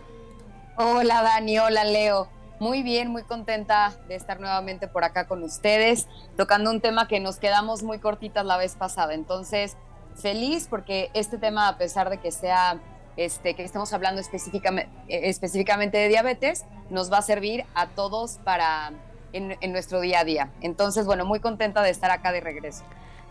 Hola 0.76 1.22
Dani, 1.22 1.58
hola 1.58 1.84
Leo. 1.84 2.28
Muy 2.58 2.82
bien, 2.82 3.08
muy 3.08 3.22
contenta 3.22 3.94
de 4.08 4.14
estar 4.14 4.40
nuevamente 4.40 4.88
por 4.88 5.04
acá 5.04 5.26
con 5.26 5.42
ustedes, 5.42 6.08
tocando 6.36 6.70
un 6.70 6.80
tema 6.80 7.08
que 7.08 7.20
nos 7.20 7.38
quedamos 7.38 7.82
muy 7.82 7.98
cortitas 7.98 8.44
la 8.44 8.56
vez 8.56 8.76
pasada. 8.76 9.14
Entonces, 9.14 9.76
feliz 10.14 10.66
porque 10.68 11.10
este 11.14 11.38
tema, 11.38 11.68
a 11.68 11.78
pesar 11.78 12.10
de 12.10 12.18
que 12.18 12.30
sea, 12.30 12.78
este, 13.16 13.54
que 13.54 13.64
estemos 13.64 13.92
hablando 13.92 14.20
específicamente, 14.20 14.90
específicamente 15.08 15.98
de 15.98 16.08
diabetes, 16.08 16.64
nos 16.90 17.12
va 17.12 17.18
a 17.18 17.22
servir 17.22 17.64
a 17.74 17.88
todos 17.88 18.38
para 18.44 18.92
en, 19.32 19.56
en 19.60 19.72
nuestro 19.72 20.00
día 20.00 20.20
a 20.20 20.24
día. 20.24 20.50
Entonces, 20.60 21.06
bueno, 21.06 21.24
muy 21.24 21.40
contenta 21.40 21.82
de 21.82 21.90
estar 21.90 22.10
acá 22.10 22.32
de 22.32 22.40
regreso. 22.40 22.84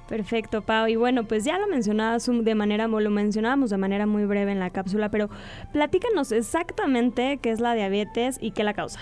Perfecto, 0.09 0.63
Pau. 0.63 0.87
Y 0.87 0.95
bueno, 0.95 1.25
pues 1.25 1.45
ya 1.45 1.59
lo 1.59 1.67
mencionabas 1.67 2.27
de 2.27 2.55
manera, 2.55 2.87
lo 2.87 3.09
mencionábamos 3.11 3.69
de 3.69 3.77
manera 3.77 4.07
muy 4.07 4.25
breve 4.25 4.51
en 4.51 4.59
la 4.59 4.71
cápsula, 4.71 5.09
pero 5.09 5.29
platícanos 5.71 6.31
exactamente 6.31 7.37
qué 7.37 7.51
es 7.51 7.59
la 7.59 7.75
diabetes 7.75 8.39
y 8.41 8.51
qué 8.51 8.63
la 8.63 8.73
causa. 8.73 8.99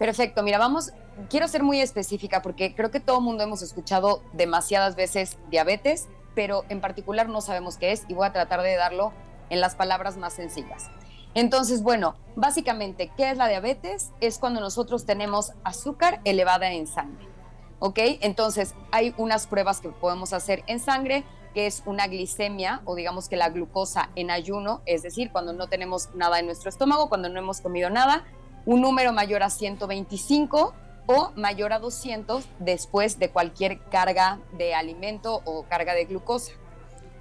Perfecto, 0.00 0.42
mira, 0.42 0.58
vamos, 0.58 0.90
quiero 1.30 1.46
ser 1.46 1.62
muy 1.62 1.80
específica 1.80 2.42
porque 2.42 2.74
creo 2.74 2.90
que 2.90 2.98
todo 2.98 3.18
el 3.18 3.24
mundo 3.24 3.44
hemos 3.44 3.62
escuchado 3.62 4.20
demasiadas 4.32 4.96
veces 4.96 5.38
diabetes, 5.48 6.08
pero 6.34 6.64
en 6.68 6.80
particular 6.80 7.28
no 7.28 7.40
sabemos 7.40 7.78
qué 7.78 7.92
es 7.92 8.04
y 8.08 8.14
voy 8.14 8.26
a 8.26 8.32
tratar 8.32 8.62
de 8.62 8.74
darlo 8.74 9.12
en 9.48 9.60
las 9.60 9.76
palabras 9.76 10.16
más 10.16 10.32
sencillas. 10.32 10.90
Entonces, 11.34 11.84
bueno, 11.84 12.16
básicamente, 12.34 13.12
¿qué 13.16 13.30
es 13.30 13.36
la 13.36 13.46
diabetes? 13.46 14.10
Es 14.20 14.38
cuando 14.38 14.60
nosotros 14.60 15.06
tenemos 15.06 15.52
azúcar 15.62 16.20
elevada 16.24 16.72
en 16.72 16.88
sangre. 16.88 17.35
¿Ok? 17.78 17.98
Entonces, 18.20 18.74
hay 18.90 19.14
unas 19.16 19.46
pruebas 19.46 19.80
que 19.80 19.88
podemos 19.88 20.32
hacer 20.32 20.64
en 20.66 20.80
sangre, 20.80 21.24
que 21.54 21.66
es 21.66 21.82
una 21.86 22.06
glicemia 22.06 22.82
o 22.84 22.94
digamos 22.94 23.28
que 23.28 23.36
la 23.36 23.48
glucosa 23.48 24.10
en 24.14 24.30
ayuno, 24.30 24.82
es 24.84 25.02
decir, 25.02 25.32
cuando 25.32 25.52
no 25.52 25.68
tenemos 25.68 26.14
nada 26.14 26.38
en 26.38 26.46
nuestro 26.46 26.68
estómago, 26.68 27.08
cuando 27.08 27.28
no 27.28 27.38
hemos 27.38 27.60
comido 27.60 27.88
nada, 27.88 28.24
un 28.66 28.80
número 28.80 29.12
mayor 29.12 29.42
a 29.42 29.50
125 29.50 30.74
o 31.06 31.32
mayor 31.36 31.72
a 31.72 31.78
200 31.78 32.44
después 32.58 33.18
de 33.18 33.30
cualquier 33.30 33.80
carga 33.84 34.40
de 34.52 34.74
alimento 34.74 35.40
o 35.44 35.62
carga 35.62 35.94
de 35.94 36.04
glucosa. 36.04 36.52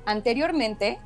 Anteriormente, 0.05 0.99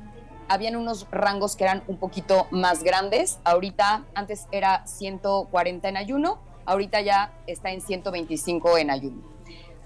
habían 0.48 0.74
unos 0.76 1.06
rangos 1.10 1.54
que 1.54 1.64
eran 1.64 1.84
un 1.86 1.98
poquito 1.98 2.48
más 2.50 2.82
grandes. 2.82 3.38
Ahorita, 3.44 4.04
antes 4.14 4.48
era 4.50 4.84
140 4.86 5.88
en 5.88 5.96
ayuno, 5.96 6.40
ahorita 6.66 7.00
ya 7.02 7.32
está 7.46 7.70
en 7.70 7.80
125 7.80 8.78
en 8.78 8.90
ayuno. 8.90 9.22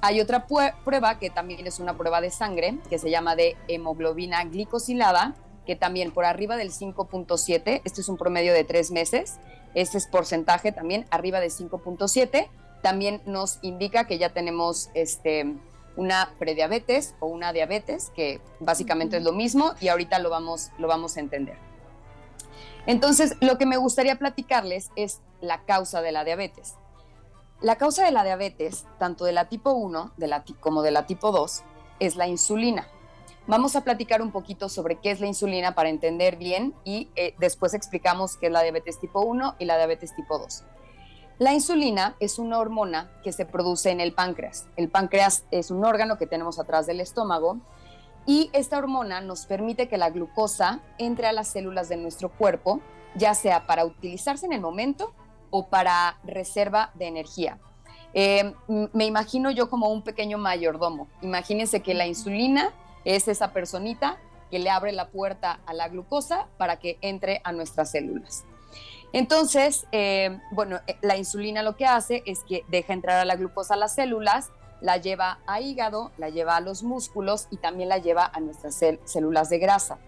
Hay 0.01 0.21
otra 0.21 0.47
prueba 0.85 1.19
que 1.19 1.31
también 1.31 1.67
es 1.67 1.81
una 1.81 1.97
prueba 1.97 2.21
de 2.21 2.31
sangre, 2.31 2.79
que 2.91 2.99
se 2.99 3.11
llama 3.11 3.37
de 3.37 3.57
hemoglobina 3.69 4.45
glicosilada, 4.45 5.35
que 5.67 5.77
también 5.77 6.13
por 6.13 6.25
arriba 6.25 6.57
del 6.57 6.71
5.7, 6.71 7.81
este 7.85 8.01
es 8.01 8.09
un 8.09 8.17
promedio 8.17 8.53
de 8.53 8.65
tres 8.65 8.91
meses, 8.91 9.39
este 9.75 9.99
es 9.99 10.07
porcentaje 10.07 10.73
también 10.73 11.07
arriba 11.11 11.41
de 11.41 11.49
5.7, 11.49 12.49
también 12.83 13.23
nos 13.25 13.59
indica 13.63 14.07
que 14.07 14.19
ya 14.19 14.29
tenemos 14.29 14.91
este, 14.93 15.55
una 15.97 16.35
prediabetes 16.39 17.15
o 17.21 17.27
una 17.27 17.53
diabetes, 17.53 18.13
que 18.15 18.41
básicamente 18.61 19.17
es 19.17 19.23
lo 19.23 19.33
mismo 19.33 19.73
y 19.81 19.89
ahorita 19.89 20.19
lo 20.19 20.29
vamos, 20.29 20.71
lo 20.79 20.87
vamos 20.87 21.17
a 21.17 21.21
entender. 21.21 21.57
Entonces, 22.87 23.37
lo 23.41 23.57
que 23.57 23.65
me 23.65 23.79
gustaría 23.79 24.19
platicarles 24.19 24.91
es 24.97 25.21
la 25.41 25.63
causa 25.65 26.03
de 26.03 26.13
la 26.13 26.25
diabetes. 26.25 26.75
La 27.65 27.77
causa 27.77 28.05
de 28.05 28.11
la 28.11 28.25
diabetes, 28.25 28.85
tanto 28.99 29.25
de 29.25 29.33
la 29.33 29.49
tipo 29.49 29.71
1 29.73 30.13
como 30.61 30.83
de 30.83 30.91
la 30.91 31.07
tipo 31.07 31.33
2, 31.33 31.63
es 31.99 32.15
la 32.15 32.29
insulina. 32.29 32.87
Vamos 33.47 33.75
a 33.75 33.81
platicar 33.81 34.21
un 34.21 34.33
poquito 34.33 34.69
sobre 34.69 34.97
qué 34.97 35.11
es 35.11 35.21
la 35.21 35.29
insulina 35.29 35.75
para 35.75 35.89
entender 35.89 36.37
bien 36.37 36.75
y 36.85 37.09
eh, 37.17 37.35
después 37.39 37.73
explicamos 37.73 38.37
qué 38.37 38.49
es 38.49 38.53
la 38.53 38.61
diabetes 38.61 39.01
tipo 39.01 39.23
1 39.23 39.57
y 39.59 39.65
la 39.65 39.79
diabetes 39.79 40.15
tipo 40.15 40.39
2. 40.39 40.63
La 41.39 41.55
insulina 41.55 42.17
es 42.21 42.39
una 42.39 42.59
hormona 42.59 43.11
que 43.23 43.33
se 43.33 43.47
produce 43.47 43.91
en 43.91 44.03
el 44.03 44.13
páncreas. 44.13 44.67
El 44.77 44.91
páncreas 44.91 45.47
es 45.51 45.71
un 45.71 45.87
órgano 45.87 46.19
que 46.19 46.27
tenemos 46.27 46.59
atrás 46.59 46.85
del 46.85 47.01
estómago 47.01 47.61
y 48.27 48.51
esta 48.53 48.77
hormona 48.77 49.23
nos 49.23 49.47
permite 49.47 49.89
que 49.89 49.97
la 49.97 50.11
glucosa 50.11 50.83
entre 50.99 51.29
a 51.29 51.33
las 51.33 51.49
células 51.49 51.89
de 51.89 51.97
nuestro 51.97 52.29
cuerpo, 52.29 52.83
ya 53.15 53.33
sea 53.33 53.67
para 53.67 53.87
utilizarse 53.87 54.45
en 54.45 54.53
el 54.53 54.61
momento 54.61 55.15
o 55.57 55.69
para 55.69 56.19
reserva 56.25 56.91
de 56.95 57.07
energía. 57.07 57.61
Eh, 58.13 58.55
me 58.67 59.07
imagino 59.07 59.53
yo 59.53 59.71
como 59.71 59.89
un 59.89 60.03
pequeño 60.03 60.37
mayordomo. 60.37 61.07
Imagínense 61.23 61.79
que 61.81 61.95
la 61.95 62.09
insulina 62.09 62.73
es 63.05 63.29
esa 63.29 63.53
personita 63.53 64.19
que 64.51 64.59
le 64.59 64.69
abre 64.69 64.91
la 64.91 65.11
puerta 65.11 65.61
a 65.65 65.73
la 65.73 65.87
glucosa 65.89 66.49
para 66.59 66.81
que 66.81 66.99
entre 67.03 67.41
a 67.45 67.53
nuestras 67.53 67.93
células. 67.93 68.43
Entonces, 69.13 69.87
eh, 69.93 70.41
bueno, 70.51 70.81
eh, 70.89 70.97
la 71.03 71.17
insulina 71.17 71.63
lo 71.63 71.77
que 71.77 71.87
hace 71.87 72.25
es 72.27 72.41
que 72.41 72.65
deja 72.67 72.93
entrar 72.93 73.21
a 73.21 73.25
la 73.25 73.37
glucosa 73.37 73.75
a 73.75 73.77
las 73.77 73.95
células, 73.95 74.51
la 74.81 74.97
lleva 74.97 75.39
a 75.47 75.61
hígado, 75.61 76.11
la 76.19 76.31
lleva 76.31 76.57
a 76.57 76.61
los 76.61 76.83
músculos 76.83 77.47
y 77.53 77.59
también 77.59 77.89
la 77.89 77.99
lleva 77.99 78.29
a 78.35 78.41
nuestras 78.41 78.75
células 79.05 79.51
de 79.51 79.61
grasa. 79.61 79.99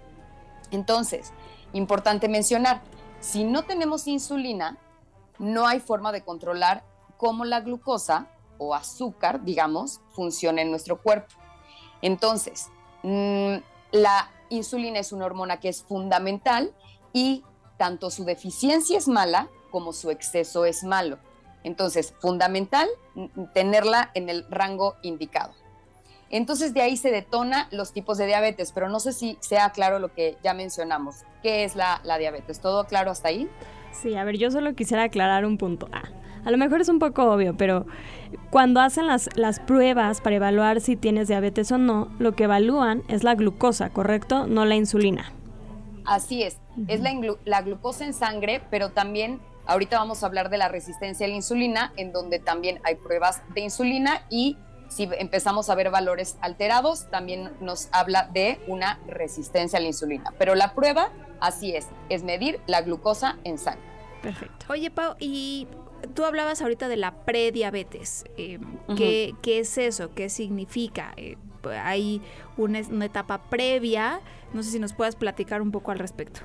Entonces, 0.73 1.33
importante 1.73 2.29
mencionar, 2.29 2.81
si 3.21 3.45
no 3.45 3.63
tenemos 3.63 4.09
insulina, 4.09 4.77
no 5.39 5.67
hay 5.67 5.81
forma 5.81 6.13
de 6.13 6.23
controlar 6.23 6.85
cómo 7.17 7.45
la 7.45 7.61
glucosa 7.61 8.29
o 8.59 8.75
azúcar, 8.75 9.45
digamos, 9.45 10.01
funciona 10.11 10.63
en 10.63 10.71
nuestro 10.71 11.01
cuerpo. 11.01 11.35
Entonces, 12.03 12.69
mm, 13.03 13.57
la 13.93 14.31
insulina 14.49 14.99
es 14.99 15.13
una 15.13 15.27
hormona 15.27 15.59
que 15.59 15.69
es 15.69 15.83
fundamental 15.83 16.73
y 17.13 17.45
tanto 17.77 18.11
su 18.11 18.25
deficiencia 18.25 18.99
es 18.99 19.09
mala 19.09 19.49
como 19.71 19.93
su 19.93 20.11
exceso 20.11 20.65
es 20.65 20.85
malo. 20.85 21.19
Entonces, 21.65 22.15
fundamental 22.21 22.89
tenerla 23.53 24.11
en 24.15 24.29
el 24.29 24.47
rango 24.51 24.95
indicado. 25.03 25.53
Entonces, 26.31 26.75
de 26.75 26.83
ahí 26.83 26.97
se 26.97 27.11
detona 27.11 27.69
los 27.71 27.93
tipos 27.93 28.19
de 28.19 28.27
diabetes, 28.27 28.73
pero 28.73 28.89
no 28.89 29.01
sé 29.01 29.13
si 29.13 29.39
sea 29.41 29.71
claro 29.71 29.99
lo 29.99 30.13
que 30.13 30.37
ya 30.43 30.55
mencionamos. 30.55 31.17
¿Qué 31.43 31.65
es 31.65 31.77
la, 31.77 32.01
la 32.05 32.19
diabetes? 32.19 32.61
¿Todo 32.61 32.87
claro 32.87 33.11
hasta 33.11 33.29
ahí? 33.29 33.49
Sí, 34.01 34.15
a 34.15 34.25
ver, 34.25 34.37
yo 34.37 34.51
solo 34.51 34.75
quisiera 34.75 35.05
aclarar 35.05 35.45
un 35.45 35.59
punto. 35.59 35.89
Ah, 35.93 36.09
a 36.45 36.51
lo 36.51 36.59
mejor 36.59 36.81
es 36.81 36.89
un 36.89 36.99
poco 36.99 37.25
obvio, 37.25 37.57
pero 37.57 37.87
cuando 38.51 38.81
hacen 38.81 39.07
las, 39.07 39.29
las 39.37 39.59
pruebas 39.59 40.21
para 40.21 40.37
evaluar 40.37 40.81
si 40.81 40.97
tienes 40.97 41.29
diabetes 41.29 41.73
o 41.73 41.79
no, 41.79 42.09
lo 42.19 42.37
que 42.37 42.45
evalúan 42.45 43.03
es 43.09 43.25
la 43.25 43.35
glucosa, 43.35 43.91
¿correcto? 43.91 44.47
No 44.47 44.65
la 44.65 44.77
insulina. 44.77 45.33
Así 46.05 46.43
es, 46.43 46.59
es 46.87 47.01
la, 47.01 47.13
la 47.45 47.63
glucosa 47.63 48.05
en 48.05 48.15
sangre, 48.15 48.63
pero 48.71 48.91
también 48.91 49.41
ahorita 49.67 49.99
vamos 49.99 50.23
a 50.23 50.27
hablar 50.27 50.51
de 50.51 50.59
la 50.59 50.69
resistencia 50.69 51.27
a 51.27 51.29
la 51.29 51.35
insulina, 51.35 51.93
en 51.97 52.13
donde 52.13 52.39
también 52.39 52.81
hay 52.85 52.95
pruebas 52.95 53.43
de 53.55 53.63
insulina 53.63 54.23
y 54.31 54.57
si 54.89 55.09
empezamos 55.19 55.69
a 55.71 55.75
ver 55.75 55.91
valores 55.91 56.37
alterados, 56.41 57.11
también 57.11 57.51
nos 57.61 57.89
habla 57.93 58.29
de 58.33 58.61
una 58.67 59.01
resistencia 59.07 59.79
a 59.79 59.83
la 59.83 59.89
insulina. 59.89 60.33
Pero 60.39 60.55
la 60.55 60.75
prueba, 60.75 61.11
así 61.41 61.75
es, 61.75 61.87
es 62.09 62.23
medir 62.23 62.61
la 62.67 62.83
glucosa 62.83 63.39
en 63.45 63.59
sangre. 63.59 63.83
Perfecto. 64.23 64.67
Oye, 64.69 64.91
Pau, 64.91 65.15
y 65.19 65.69
tú 66.15 66.25
hablabas 66.25 66.63
ahorita 66.63 66.89
de 66.89 66.97
la 66.97 67.13
prediabetes. 67.25 68.25
Eh, 68.37 68.59
¿qué, 68.97 69.35
¿qué, 69.43 69.61
es 69.61 69.79
eso? 69.79 70.15
¿Qué 70.15 70.29
significa? 70.29 71.13
Eh, 71.17 71.37
hay 71.83 72.23
una, 72.57 72.81
una, 72.91 73.05
etapa 73.05 73.43
previa. 73.51 74.21
No 74.53 74.63
sé 74.63 74.71
si 74.71 74.79
nos 74.79 74.93
puedas 74.93 75.17
platicar 75.17 75.63
un 75.63 75.73
poco 75.73 75.91
al 75.91 75.99
respecto. 75.99 76.41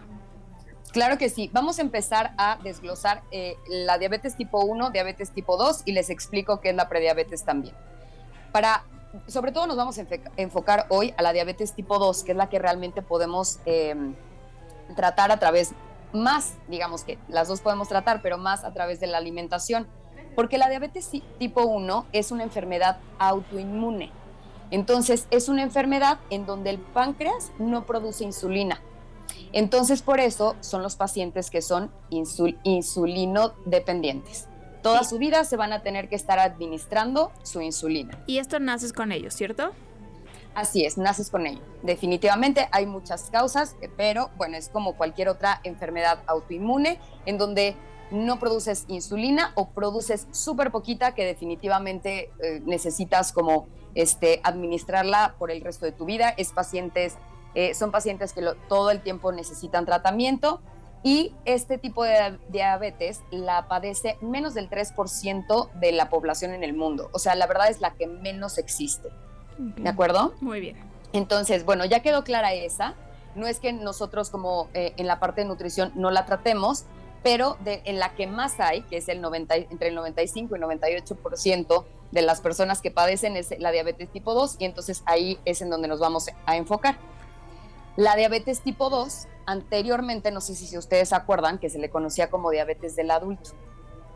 Claro 0.91 1.17
que 1.17 1.29
sí. 1.29 1.49
Vamos 1.53 1.79
a 1.79 1.81
empezar 1.81 2.33
a 2.37 2.59
desglosar 2.63 3.23
eh, 3.31 3.55
la 3.67 3.97
diabetes 3.97 4.35
tipo 4.35 4.63
1, 4.65 4.91
diabetes 4.91 5.31
tipo 5.31 5.57
2 5.57 5.83
y 5.85 5.93
les 5.93 6.09
explico 6.09 6.59
qué 6.59 6.71
es 6.71 6.75
la 6.75 6.89
prediabetes 6.89 7.45
también. 7.45 7.75
Para, 8.51 8.85
sobre 9.27 9.51
todo 9.51 9.67
nos 9.67 9.77
vamos 9.77 9.97
a 9.97 10.05
enfocar 10.37 10.85
hoy 10.89 11.13
a 11.17 11.21
la 11.21 11.33
diabetes 11.33 11.73
tipo 11.73 11.99
2, 11.99 12.23
que 12.23 12.31
es 12.31 12.37
la 12.37 12.49
que 12.49 12.59
realmente 12.59 13.01
podemos 13.01 13.59
eh, 13.65 13.95
tratar 14.95 15.31
a 15.31 15.39
través 15.39 15.73
más, 16.13 16.55
digamos 16.67 17.03
que 17.03 17.17
las 17.29 17.47
dos 17.47 17.61
podemos 17.61 17.87
tratar, 17.87 18.21
pero 18.21 18.37
más 18.37 18.63
a 18.63 18.73
través 18.73 18.99
de 18.99 19.07
la 19.07 19.17
alimentación, 19.17 19.87
porque 20.35 20.57
la 20.57 20.69
diabetes 20.69 21.09
tipo 21.39 21.63
1 21.63 22.05
es 22.11 22.31
una 22.31 22.43
enfermedad 22.43 22.97
autoinmune. 23.19 24.11
Entonces, 24.71 25.27
es 25.31 25.49
una 25.49 25.63
enfermedad 25.63 26.19
en 26.29 26.45
donde 26.45 26.69
el 26.69 26.79
páncreas 26.79 27.51
no 27.59 27.85
produce 27.85 28.23
insulina 28.23 28.81
entonces, 29.53 30.01
por 30.01 30.19
eso 30.19 30.55
son 30.61 30.81
los 30.81 30.95
pacientes 30.95 31.49
que 31.49 31.61
son 31.61 31.91
insulino 32.63 33.53
dependientes. 33.65 34.47
Toda 34.81 35.03
su 35.03 35.17
vida 35.17 35.43
se 35.43 35.57
van 35.57 35.73
a 35.73 35.81
tener 35.81 36.09
que 36.09 36.15
estar 36.15 36.39
administrando 36.39 37.31
su 37.43 37.61
insulina. 37.61 38.17
Y 38.27 38.39
esto 38.39 38.59
naces 38.59 38.93
con 38.93 39.11
ellos, 39.11 39.33
¿cierto? 39.33 39.71
Así 40.55 40.85
es, 40.85 40.97
naces 40.97 41.29
con 41.29 41.47
ello. 41.47 41.61
Definitivamente 41.81 42.67
hay 42.71 42.85
muchas 42.85 43.29
causas, 43.29 43.75
pero 43.95 44.31
bueno, 44.37 44.57
es 44.57 44.69
como 44.69 44.97
cualquier 44.97 45.29
otra 45.29 45.61
enfermedad 45.63 46.19
autoinmune 46.27 46.99
en 47.25 47.37
donde 47.37 47.75
no 48.11 48.39
produces 48.39 48.85
insulina 48.89 49.53
o 49.55 49.69
produces 49.69 50.27
súper 50.31 50.71
poquita 50.71 51.15
que 51.15 51.25
definitivamente 51.25 52.29
eh, 52.43 52.61
necesitas 52.65 53.31
como 53.31 53.67
este, 53.95 54.41
administrarla 54.43 55.35
por 55.39 55.51
el 55.51 55.61
resto 55.61 55.85
de 55.85 55.93
tu 55.93 56.03
vida. 56.03 56.29
Es 56.35 56.51
pacientes 56.51 57.17
eh, 57.53 57.73
son 57.73 57.91
pacientes 57.91 58.33
que 58.33 58.41
todo 58.69 58.91
el 58.91 59.01
tiempo 59.01 59.31
necesitan 59.31 59.85
tratamiento 59.85 60.61
y 61.03 61.33
este 61.45 61.77
tipo 61.77 62.03
de 62.03 62.37
diabetes 62.49 63.21
la 63.31 63.67
padece 63.67 64.17
menos 64.21 64.53
del 64.53 64.69
3% 64.69 65.71
de 65.73 65.91
la 65.91 66.09
población 66.09 66.53
en 66.53 66.63
el 66.63 66.73
mundo. 66.73 67.09
O 67.11 67.19
sea, 67.19 67.35
la 67.35 67.47
verdad 67.47 67.69
es 67.69 67.81
la 67.81 67.93
que 67.93 68.07
menos 68.07 68.57
existe. 68.57 69.09
¿De 69.57 69.89
acuerdo? 69.89 70.33
Muy 70.41 70.59
bien. 70.59 70.77
Entonces, 71.13 71.65
bueno, 71.65 71.85
ya 71.85 72.01
quedó 72.01 72.23
clara 72.23 72.53
esa. 72.53 72.95
No 73.35 73.47
es 73.47 73.59
que 73.59 73.73
nosotros 73.73 74.29
como 74.29 74.69
eh, 74.73 74.93
en 74.97 75.07
la 75.07 75.19
parte 75.19 75.41
de 75.41 75.47
nutrición 75.47 75.91
no 75.95 76.11
la 76.11 76.25
tratemos, 76.25 76.85
pero 77.23 77.57
en 77.65 77.99
la 77.99 78.15
que 78.15 78.27
más 78.27 78.59
hay, 78.59 78.81
que 78.83 78.97
es 78.97 79.07
el 79.07 79.21
90, 79.21 79.55
entre 79.55 79.89
el 79.89 79.95
95 79.95 80.55
y 80.55 80.59
98% 80.59 81.85
de 82.11 82.21
las 82.21 82.41
personas 82.41 82.81
que 82.81 82.91
padecen 82.91 83.37
es 83.37 83.53
la 83.59 83.71
diabetes 83.71 84.09
tipo 84.09 84.33
2 84.33 84.57
y 84.59 84.65
entonces 84.65 85.03
ahí 85.05 85.39
es 85.45 85.61
en 85.61 85.69
donde 85.69 85.87
nos 85.87 85.99
vamos 85.99 86.29
a 86.45 86.57
enfocar. 86.57 86.97
La 87.97 88.15
diabetes 88.15 88.61
tipo 88.61 88.89
2, 88.89 89.27
anteriormente, 89.45 90.31
no 90.31 90.41
sé 90.41 90.55
si 90.55 90.77
ustedes 90.77 91.09
se 91.09 91.15
acuerdan, 91.15 91.57
que 91.57 91.69
se 91.69 91.79
le 91.79 91.89
conocía 91.89 92.29
como 92.29 92.51
diabetes 92.51 92.95
del 92.95 93.11
adulto. 93.11 93.51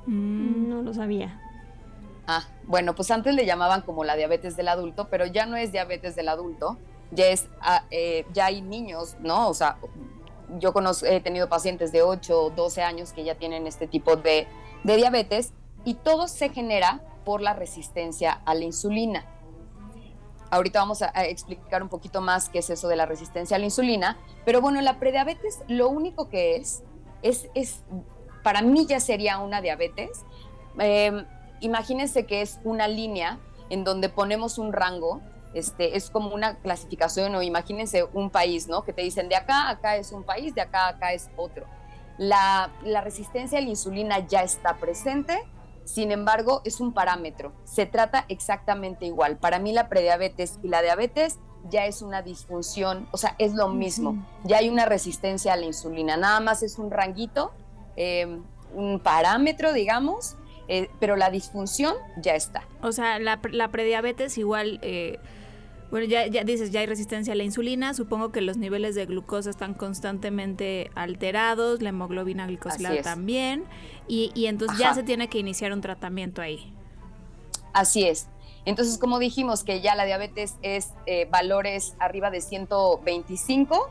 Mm, 0.05 0.69
no 0.69 0.81
lo 0.81 0.93
sabía. 0.93 1.41
Ah, 2.27 2.47
bueno, 2.63 2.95
pues 2.95 3.11
antes 3.11 3.35
le 3.35 3.45
llamaban 3.45 3.81
como 3.81 4.03
la 4.03 4.15
diabetes 4.15 4.55
del 4.55 4.67
adulto, 4.67 5.09
pero 5.09 5.25
ya 5.25 5.45
no 5.45 5.57
es 5.57 5.71
diabetes 5.71 6.15
del 6.15 6.29
adulto, 6.29 6.77
ya 7.11 7.27
es, 7.27 7.47
ah, 7.61 7.83
eh, 7.91 8.25
ya 8.33 8.45
hay 8.45 8.61
niños, 8.61 9.15
¿no? 9.19 9.49
O 9.49 9.53
sea, 9.53 9.77
yo 10.59 10.73
conozco, 10.73 11.05
he 11.05 11.19
tenido 11.21 11.49
pacientes 11.49 11.91
de 11.91 12.01
8 12.01 12.43
o 12.45 12.49
12 12.49 12.81
años 12.81 13.13
que 13.13 13.23
ya 13.23 13.35
tienen 13.35 13.67
este 13.67 13.87
tipo 13.87 14.15
de, 14.15 14.47
de 14.83 14.95
diabetes 14.95 15.53
y 15.83 15.95
todo 15.95 16.27
se 16.27 16.49
genera 16.49 17.01
por 17.25 17.41
la 17.41 17.53
resistencia 17.53 18.41
a 18.45 18.55
la 18.55 18.63
insulina. 18.63 19.25
Ahorita 20.51 20.79
vamos 20.79 21.01
a, 21.01 21.09
explicar 21.25 21.81
un 21.81 21.89
poquito 21.89 22.21
más 22.21 22.49
qué 22.49 22.59
es 22.59 22.69
eso 22.69 22.87
de 22.87 22.95
la 22.95 23.05
resistencia 23.05 23.57
a 23.57 23.59
la 23.59 23.65
insulina, 23.65 24.17
pero 24.45 24.61
bueno, 24.61 24.79
la 24.81 24.99
prediabetes 24.99 25.59
lo 25.67 25.89
único 25.89 26.29
que 26.29 26.55
es, 26.55 26.83
es, 27.21 27.49
es 27.55 27.83
para 28.43 28.61
mí 28.61 28.85
ya 28.85 28.99
sería 28.99 29.39
una 29.39 29.61
diabetes. 29.61 30.23
Em, 30.77 31.25
imagínense 31.61 32.25
que 32.25 32.41
es 32.41 32.59
una 32.63 32.87
línea 32.87 33.39
en 33.69 33.83
donde 33.83 34.09
ponemos 34.09 34.57
un 34.57 34.71
rango, 34.71 35.21
este, 35.53 35.95
es 35.95 36.09
como 36.09 36.33
una 36.33 36.57
clasificación 36.57 37.33
o 37.33 37.41
imagínense 37.41 38.03
un 38.13 38.29
país, 38.29 38.67
¿no? 38.67 38.83
Que 38.83 38.93
te 38.93 39.01
dicen 39.01 39.29
de 39.29 39.35
acá, 39.35 39.69
acá 39.69 39.95
es 39.95 40.11
un 40.11 40.23
país, 40.23 40.53
de 40.53 40.61
acá, 40.61 40.89
acá 40.89 41.13
es 41.13 41.29
otro. 41.37 41.65
La, 42.17 42.71
la 42.83 43.01
resistencia 43.01 43.57
a 43.57 43.61
la 43.61 43.69
insulina 43.69 44.19
ya 44.19 44.43
está 44.43 44.77
presente, 44.77 45.41
sin 45.85 46.11
embargo, 46.11 46.61
es 46.65 46.81
un 46.81 46.93
parámetro. 46.93 47.53
Se 47.63 47.85
trata 47.85 48.25
exactamente 48.27 49.05
igual. 49.05 49.37
Para 49.37 49.59
mí 49.59 49.71
la 49.71 49.87
prediabetes 49.87 50.59
y 50.63 50.67
la 50.67 50.81
diabetes 50.81 51.39
ya 51.69 51.85
es 51.85 52.01
una 52.01 52.21
disfunción, 52.21 53.07
o 53.11 53.17
sea, 53.17 53.35
es 53.39 53.53
lo 53.53 53.69
mismo. 53.69 54.23
Ya 54.43 54.57
hay 54.57 54.69
una 54.69 54.85
resistencia 54.85 55.53
a 55.53 55.55
la 55.55 55.65
insulina. 55.65 56.17
Nada 56.17 56.39
más 56.39 56.61
es 56.61 56.77
un 56.77 56.91
ranguito, 56.91 57.53
em, 57.95 58.43
un 58.73 58.99
parámetro, 58.99 59.73
digamos, 59.73 60.35
eh, 60.67 60.89
pero 60.99 61.15
la 61.15 61.29
disfunción 61.29 61.95
ya 62.17 62.35
está. 62.35 62.67
O 62.81 62.91
sea, 62.91 63.17
la, 63.19 63.39
la 63.51 63.69
prediabetes 63.69 64.37
igual... 64.37 64.79
Eh 64.81 65.19
bueno, 65.95 66.09
ya, 66.09 66.27
ya 66.27 66.43
dices, 66.43 66.71
ya 66.71 66.81
hay 66.81 66.87
resistencia 66.87 67.31
a 67.31 67.37
la 67.37 67.43
insulina, 67.43 67.93
supongo 67.93 68.33
que 68.33 68.41
los 68.41 68.57
niveles 68.57 68.95
de 68.95 69.05
glucosa 69.05 69.49
están 69.49 69.73
constantemente 69.73 70.91
alterados, 70.93 71.81
la 71.81 71.87
hemoglobina 71.87 72.45
glicosilada 72.47 73.01
también, 73.01 73.63
y, 74.05 74.29
y 74.35 74.47
entonces 74.47 74.77
ya 74.77 74.93
se 74.93 75.03
tiene 75.03 75.29
que 75.29 75.37
iniciar 75.37 75.71
un 75.71 75.79
tratamiento 75.79 76.41
ahí. 76.41 76.75
Así 77.71 78.03
es. 78.03 78.27
Entonces, 78.65 78.97
como 78.97 79.19
dijimos 79.19 79.63
que 79.63 79.79
ya 79.79 79.95
la 79.95 80.03
diabetes 80.03 80.55
es 80.63 80.91
eh, 81.05 81.29
valores 81.31 81.95
arriba 81.99 82.29
de 82.29 82.41
125, 82.41 83.89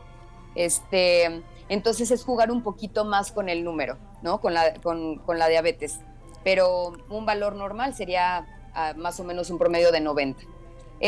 este, 0.53 1.41
entonces 1.69 2.11
es 2.11 2.23
jugar 2.23 2.51
un 2.51 2.61
poquito 2.61 3.03
más 3.03 3.31
con 3.31 3.49
el 3.49 3.63
número, 3.63 3.97
¿no? 4.21 4.41
Con 4.41 4.53
la, 4.53 4.75
con, 4.75 5.17
con 5.17 5.39
la 5.39 5.47
diabetes. 5.47 6.01
Pero 6.43 6.93
un 7.09 7.25
valor 7.25 7.55
normal 7.55 7.95
sería 7.95 8.45
ah, 8.75 8.93
más 8.95 9.19
o 9.19 9.23
menos 9.23 9.49
un 9.49 9.57
promedio 9.57 9.91
de 9.91 10.01
90 10.01 10.53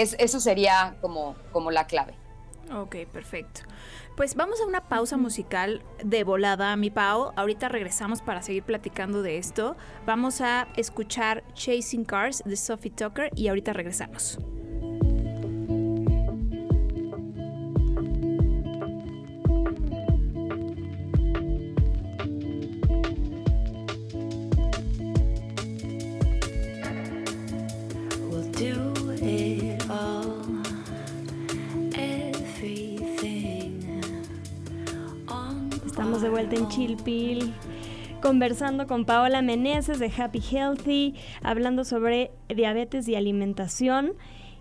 eso 0.02 0.40
sería 0.40 0.96
como, 1.02 1.36
como 1.52 1.72
la 1.72 1.88
clave. 1.88 2.14
Ok, 2.74 2.96
perfecto. 3.12 3.62
Pues 4.16 4.36
vamos 4.36 4.60
a 4.62 4.66
una 4.66 4.82
pausa 4.82 5.16
musical 5.16 5.84
de 6.04 6.24
volada, 6.24 6.76
mi 6.76 6.90
Pau. 6.90 7.32
Ahorita 7.36 7.70
regresamos 7.70 8.22
para 8.22 8.42
seguir 8.42 8.64
platicando 8.64 9.22
de 9.22 9.38
esto. 9.38 9.78
Vamos 10.06 10.42
a 10.42 10.68
escuchar 10.76 11.44
Chasing 11.54 12.04
Cars 12.04 12.44
de 12.44 12.58
Sophie 12.58 12.92
Tucker 12.92 13.30
y 13.36 13.48
ahorita 13.48 13.74
regresamos. 13.74 14.40
De 36.22 36.30
vuelta 36.30 36.56
en 36.56 36.68
Chilpil, 36.68 37.54
conversando 38.22 38.88
con 38.88 39.06
Paola 39.06 39.42
Meneses 39.42 40.00
de 40.00 40.12
Happy 40.18 40.40
Healthy, 40.40 41.14
hablando 41.44 41.84
sobre 41.84 42.32
diabetes 42.50 43.08
y 43.08 43.16
alimentación. 43.16 44.14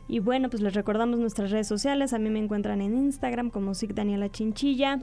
Y 0.06 0.18
bueno, 0.18 0.50
pues 0.50 0.62
les 0.62 0.74
recordamos 0.74 1.18
nuestras 1.18 1.50
redes 1.50 1.66
sociales. 1.66 2.12
A 2.12 2.18
mí 2.18 2.28
me 2.28 2.40
encuentran 2.40 2.82
en 2.82 2.94
Instagram 2.94 3.50
como 3.50 3.74
SIC 3.74 3.94
Daniela 3.94 4.30
Chinchilla. 4.30 5.00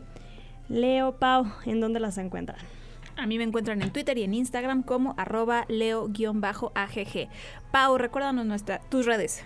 Leo, 0.69 1.17
Pau, 1.17 1.45
¿en 1.65 1.81
dónde 1.81 1.99
las 1.99 2.17
encuentran? 2.19 2.59
A 3.17 3.25
mí 3.25 3.37
me 3.37 3.43
encuentran 3.43 3.81
en 3.81 3.91
Twitter 3.91 4.17
y 4.17 4.23
en 4.23 4.33
Instagram 4.33 4.83
como 4.83 5.15
arroba 5.17 5.65
leo-agg. 5.69 7.29
Pau, 7.71 7.97
recuérdanos 7.97 8.45
nuestra, 8.45 8.79
tus 8.89 9.05
redes. 9.05 9.43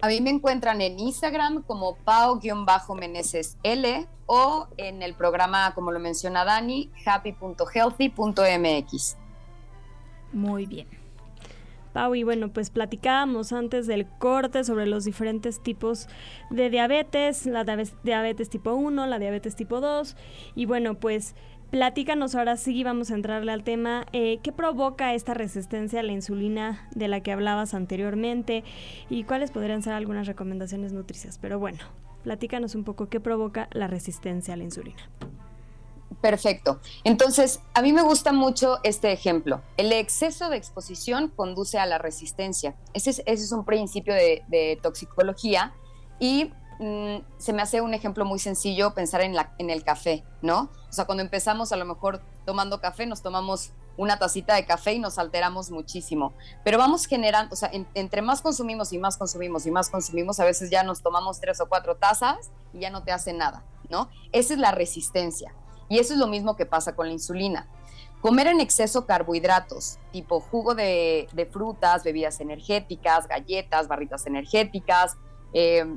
A 0.00 0.06
mí 0.08 0.20
me 0.20 0.30
encuentran 0.30 0.80
en 0.80 1.00
Instagram 1.00 1.62
como 1.62 1.96
pau-meneses 1.96 3.58
L 3.64 4.06
o 4.26 4.68
en 4.76 5.02
el 5.02 5.14
programa, 5.14 5.74
como 5.74 5.90
lo 5.90 5.98
menciona 5.98 6.44
Dani, 6.44 6.92
happy.healthy.mx. 7.04 9.16
Muy 10.32 10.66
bien. 10.66 10.86
Pau, 11.92 12.14
y 12.14 12.22
bueno, 12.22 12.52
pues 12.52 12.70
platicábamos 12.70 13.52
antes 13.52 13.88
del 13.88 14.06
corte 14.18 14.62
sobre 14.62 14.86
los 14.86 15.04
diferentes 15.04 15.60
tipos 15.62 16.06
de 16.50 16.70
diabetes, 16.70 17.44
la 17.46 17.64
diabetes 18.04 18.50
tipo 18.50 18.74
1, 18.74 19.06
la 19.06 19.18
diabetes 19.18 19.56
tipo 19.56 19.80
2, 19.80 20.14
y 20.54 20.66
bueno, 20.66 21.00
pues 21.00 21.34
Platícanos 21.70 22.34
ahora 22.34 22.56
sí, 22.56 22.82
vamos 22.82 23.10
a 23.10 23.14
entrarle 23.14 23.52
al 23.52 23.62
tema, 23.62 24.06
eh, 24.14 24.38
¿qué 24.42 24.52
provoca 24.52 25.12
esta 25.12 25.34
resistencia 25.34 26.00
a 26.00 26.02
la 26.02 26.12
insulina 26.12 26.88
de 26.94 27.08
la 27.08 27.20
que 27.20 27.30
hablabas 27.30 27.74
anteriormente 27.74 28.64
y 29.10 29.24
cuáles 29.24 29.50
podrían 29.50 29.82
ser 29.82 29.92
algunas 29.92 30.26
recomendaciones 30.26 30.94
nutricias? 30.94 31.36
Pero 31.36 31.58
bueno, 31.58 31.78
platícanos 32.22 32.74
un 32.74 32.84
poco 32.84 33.10
qué 33.10 33.20
provoca 33.20 33.68
la 33.72 33.86
resistencia 33.86 34.54
a 34.54 34.56
la 34.56 34.64
insulina. 34.64 35.10
Perfecto. 36.22 36.80
Entonces, 37.04 37.60
a 37.74 37.82
mí 37.82 37.92
me 37.92 38.02
gusta 38.02 38.32
mucho 38.32 38.78
este 38.82 39.12
ejemplo. 39.12 39.62
El 39.76 39.92
exceso 39.92 40.48
de 40.48 40.56
exposición 40.56 41.28
conduce 41.28 41.78
a 41.78 41.86
la 41.86 41.98
resistencia. 41.98 42.74
Ese 42.92 43.10
es, 43.10 43.18
ese 43.26 43.44
es 43.44 43.52
un 43.52 43.64
principio 43.64 44.14
de, 44.14 44.78
toxicología 44.82 45.74
y 46.18 46.52
mm, 46.78 47.16
se 47.38 47.52
me 47.52 47.62
hace 47.62 47.80
un 47.80 47.94
ejemplo 47.94 48.24
muy 48.24 48.38
sencillo 48.38 48.94
pensar 48.94 49.20
en, 49.20 49.34
la, 49.34 49.52
el 49.58 49.84
café, 49.84 50.24
¿no? 50.42 50.70
O 50.88 50.92
sea, 50.92 51.04
cuando 51.04 51.22
empezamos 51.22 51.72
a 51.72 51.76
lo 51.76 51.84
mejor 51.84 52.22
tomando 52.44 52.80
café, 52.80 53.06
nos 53.06 53.22
tomamos 53.22 53.72
una 53.96 54.18
tacita 54.18 54.54
de 54.54 54.64
café 54.64 54.94
y 54.94 54.98
nos 55.00 55.18
alteramos 55.18 55.70
muchísimo. 55.70 56.32
Pero 56.64 56.78
vamos 56.78 57.06
generando, 57.06 57.52
o 57.52 57.56
sea, 57.56 57.70
entre 57.94 58.22
más 58.22 58.40
consumimos 58.40 58.92
y 58.92 58.98
más 58.98 59.16
consumimos 59.16 59.66
y 59.66 59.70
más 59.70 59.90
consumimos, 59.90 60.38
a 60.40 60.44
veces 60.44 60.70
ya 60.70 60.82
nos 60.84 61.02
tomamos 61.02 61.40
tres 61.40 61.60
o 61.60 61.68
cuatro 61.68 61.96
tazas 61.96 62.50
y 62.72 62.78
ya 62.78 62.90
no 62.90 63.02
te 63.02 63.10
hace 63.10 63.32
nada, 63.32 63.64
¿no? 63.90 64.08
Esa 64.32 64.54
es 64.54 64.60
la 64.60 64.70
resistencia. 64.70 65.52
Y 65.88 65.98
eso 65.98 66.14
es 66.14 66.20
lo 66.20 66.28
mismo 66.28 66.56
que 66.56 66.64
pasa 66.64 66.94
con 66.94 67.08
la 67.08 67.12
insulina. 67.12 67.66
Comer 68.20 68.48
en 68.48 68.60
exceso 68.60 69.06
carbohidratos, 69.06 69.98
tipo 70.12 70.40
jugo 70.40 70.74
de, 70.74 71.48
frutas, 71.52 72.02
bebidas 72.04 72.40
energéticas, 72.40 73.28
galletas, 73.28 73.88
barritas 73.88 74.26
energéticas, 74.26 75.16
eh, 75.52 75.96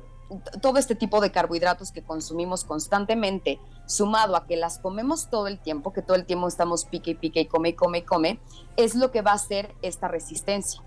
todo 0.62 0.78
este 0.78 0.96
tipo 0.96 1.22
de 1.22 1.32
carbohidratos 1.32 1.92
que 1.92 2.02
consumimos 2.02 2.64
constantemente, 2.64 3.60
sumado 3.86 4.36
a 4.36 4.46
que 4.46 4.56
las 4.56 4.80
comemos 4.80 5.30
todo 5.30 5.48
el 5.48 5.60
tiempo, 5.60 5.94
que 5.94 6.02
todo 6.02 6.16
el 6.16 6.26
tiempo 6.26 6.48
estamos 6.48 6.86
pique 6.86 7.12
y 7.12 7.16
pique 7.16 7.42
y 7.42 7.46
come 7.46 7.70
y 7.70 7.74
come 7.74 8.00
y 8.00 8.02
come, 8.04 8.40
es 8.78 8.96
lo 8.96 9.12
que 9.12 9.22
va 9.22 9.32
a 9.32 9.36
hacer 9.36 9.74
esta 9.82 10.08
resistencia. 10.08 10.82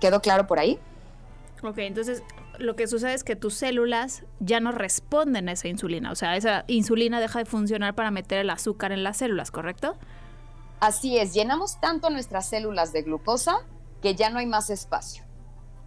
¿Quedó 0.00 0.20
claro 0.20 0.46
por 0.46 0.58
ahí? 0.58 0.78
Ok, 1.62 1.78
entonces 1.78 2.22
lo 2.58 2.76
que 2.76 2.86
sucede 2.86 3.14
es 3.14 3.24
que 3.24 3.36
tus 3.36 3.54
células 3.54 4.24
ya 4.38 4.60
no 4.60 4.72
responden 4.72 5.48
a 5.48 5.52
esa 5.52 5.68
insulina. 5.68 6.12
O 6.12 6.14
sea, 6.14 6.36
esa 6.36 6.64
insulina 6.68 7.20
deja 7.20 7.40
de 7.40 7.44
funcionar 7.44 7.94
para 7.94 8.10
meter 8.10 8.38
el 8.38 8.50
azúcar 8.50 8.92
en 8.92 9.02
las 9.02 9.18
células, 9.18 9.50
¿correcto? 9.50 9.96
Así 10.78 11.18
es, 11.18 11.34
llenamos 11.34 11.78
tanto 11.80 12.08
nuestras 12.08 12.48
células 12.48 12.92
de 12.92 13.02
glucosa 13.02 13.58
que 14.00 14.14
ya 14.14 14.30
no 14.30 14.38
hay 14.38 14.46
más 14.46 14.70
espacio. 14.70 15.24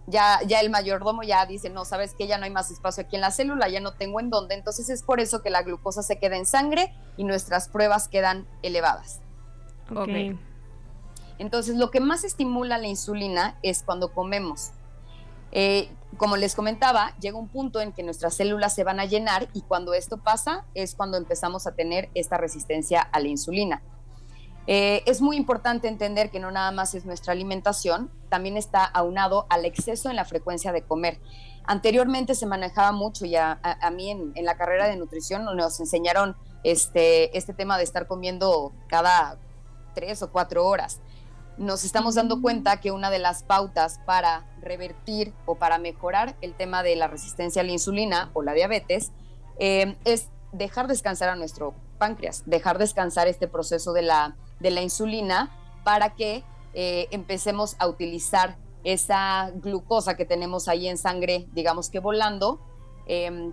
Ya, 0.06 0.40
ya 0.46 0.60
el 0.60 0.68
mayordomo 0.68 1.22
ya 1.22 1.46
dice, 1.46 1.70
no, 1.70 1.84
sabes 1.84 2.14
que 2.14 2.26
ya 2.26 2.36
no 2.36 2.44
hay 2.44 2.50
más 2.50 2.70
espacio 2.70 3.04
aquí 3.04 3.16
en 3.16 3.22
la 3.22 3.30
célula, 3.30 3.68
ya 3.68 3.80
no 3.80 3.94
tengo 3.94 4.20
en 4.20 4.30
dónde. 4.30 4.54
Entonces 4.54 4.90
es 4.90 5.02
por 5.02 5.20
eso 5.20 5.42
que 5.42 5.50
la 5.50 5.62
glucosa 5.62 6.02
se 6.02 6.18
queda 6.18 6.36
en 6.36 6.44
sangre 6.46 6.92
y 7.16 7.24
nuestras 7.24 7.68
pruebas 7.68 8.08
quedan 8.08 8.46
elevadas. 8.62 9.20
Ok. 9.90 10.36
Entonces 11.38 11.76
lo 11.76 11.90
que 11.90 12.00
más 12.00 12.24
estimula 12.24 12.78
la 12.78 12.86
insulina 12.86 13.58
es 13.62 13.82
cuando 13.82 14.12
comemos. 14.12 14.70
Eh, 15.52 15.88
como 16.16 16.36
les 16.36 16.54
comentaba, 16.54 17.14
llega 17.20 17.38
un 17.38 17.48
punto 17.48 17.80
en 17.80 17.92
que 17.92 18.02
nuestras 18.02 18.34
células 18.34 18.74
se 18.74 18.84
van 18.84 19.00
a 19.00 19.04
llenar 19.04 19.48
y 19.52 19.62
cuando 19.62 19.94
esto 19.94 20.18
pasa 20.18 20.64
es 20.74 20.94
cuando 20.94 21.16
empezamos 21.16 21.66
a 21.66 21.74
tener 21.74 22.10
esta 22.14 22.36
resistencia 22.36 23.00
a 23.00 23.20
la 23.20 23.28
insulina. 23.28 23.82
Eh, 24.66 25.02
es 25.06 25.20
muy 25.20 25.36
importante 25.36 25.88
entender 25.88 26.30
que 26.30 26.40
no 26.40 26.50
nada 26.50 26.70
más 26.70 26.94
es 26.94 27.04
nuestra 27.04 27.32
alimentación, 27.32 28.10
también 28.28 28.56
está 28.56 28.84
aunado 28.84 29.46
al 29.50 29.64
exceso 29.64 30.10
en 30.10 30.16
la 30.16 30.24
frecuencia 30.24 30.72
de 30.72 30.82
comer. 30.82 31.20
Anteriormente 31.66 32.34
se 32.34 32.46
manejaba 32.46 32.92
mucho 32.92 33.24
y 33.26 33.36
a, 33.36 33.58
mí 33.92 34.10
en, 34.10 34.32
la 34.44 34.56
carrera 34.56 34.86
de 34.86 34.96
nutrición 34.96 35.44
nos 35.44 35.80
enseñaron 35.80 36.36
este, 36.62 37.36
este 37.36 37.54
tema 37.54 37.78
de 37.78 37.84
estar 37.84 38.06
comiendo 38.06 38.72
cada 38.88 39.38
tres 39.94 40.22
o 40.22 40.30
cuatro 40.30 40.66
horas 40.66 41.00
nos 41.56 41.84
estamos 41.84 42.14
dando 42.14 42.40
cuenta 42.40 42.80
que 42.80 42.90
una 42.90 43.10
de 43.10 43.18
las 43.18 43.42
pautas 43.42 44.00
para 44.04 44.44
revertir 44.60 45.32
o 45.46 45.56
para 45.56 45.78
mejorar 45.78 46.36
el 46.40 46.54
tema 46.54 46.82
de 46.82 46.96
la 46.96 47.06
resistencia 47.06 47.62
a 47.62 47.64
la 47.64 47.72
insulina 47.72 48.30
o 48.32 48.42
la 48.42 48.54
diabetes 48.54 49.12
eh, 49.58 49.96
es 50.04 50.28
dejar 50.54 50.86
descansar 50.86 51.28
a 51.28 51.36
nuestro 51.36 51.74
páncreas, 51.98 52.42
dejar 52.46 52.78
descansar 52.78 53.28
este 53.28 53.48
proceso 53.48 53.92
de 53.92 54.02
la, 54.02 54.36
de 54.60 54.70
la 54.70 54.82
insulina 54.82 55.50
para 55.84 56.14
que 56.14 56.44
eh, 56.72 57.08
empecemos 57.10 57.76
a 57.78 57.88
utilizar 57.88 58.56
esa 58.84 59.50
glucosa 59.54 60.16
que 60.16 60.24
tenemos 60.24 60.68
ahí 60.68 60.88
en 60.88 60.96
sangre, 60.96 61.46
digamos 61.52 61.90
que 61.90 61.98
volando. 61.98 62.60
Em, 63.06 63.52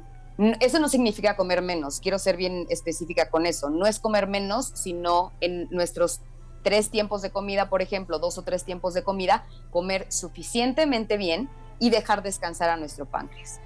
eso 0.59 0.79
no 0.79 0.89
significa 0.89 1.35
comer 1.35 1.61
menos, 1.61 1.99
quiero 1.99 2.17
ser 2.17 2.37
bien 2.37 2.65
específica 2.69 3.29
con 3.29 3.45
eso. 3.45 3.69
No 3.69 3.85
es 3.85 3.99
comer 3.99 4.27
menos, 4.27 4.71
sino 4.75 5.33
en 5.41 5.67
nuestros 5.69 6.21
tres 6.63 6.89
tiempos 6.89 7.21
de 7.21 7.31
comida, 7.31 7.69
por 7.69 7.81
ejemplo, 7.81 8.19
dos 8.19 8.37
o 8.37 8.43
tres 8.43 8.63
tiempos 8.63 8.93
de 8.93 9.03
comida, 9.03 9.45
comer 9.71 10.11
suficientemente 10.11 11.17
bien 11.17 11.49
y 11.79 11.89
dejar 11.89 12.21
descansar 12.23 12.69
a 12.69 12.77
nuestro 12.77 13.05
páncreas. 13.05 13.59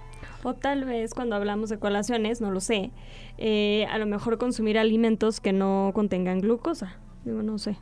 O 0.45 0.53
tal 0.53 0.85
vez 0.85 1.15
cuando 1.15 1.35
hablamos 1.35 1.71
de 1.71 1.79
colaciones, 1.79 2.39
no 2.39 2.51
lo 2.51 2.59
sé, 2.59 2.91
eh, 3.39 3.87
a 3.89 3.97
lo 3.97 4.05
mejor 4.05 4.37
consumir 4.37 4.77
alimentos 4.77 5.39
que 5.39 5.53
no 5.53 5.89
contengan 5.95 6.39
glucosa. 6.39 6.99
Digo, 7.23 7.41
no 7.41 7.57
sé. 7.57 7.79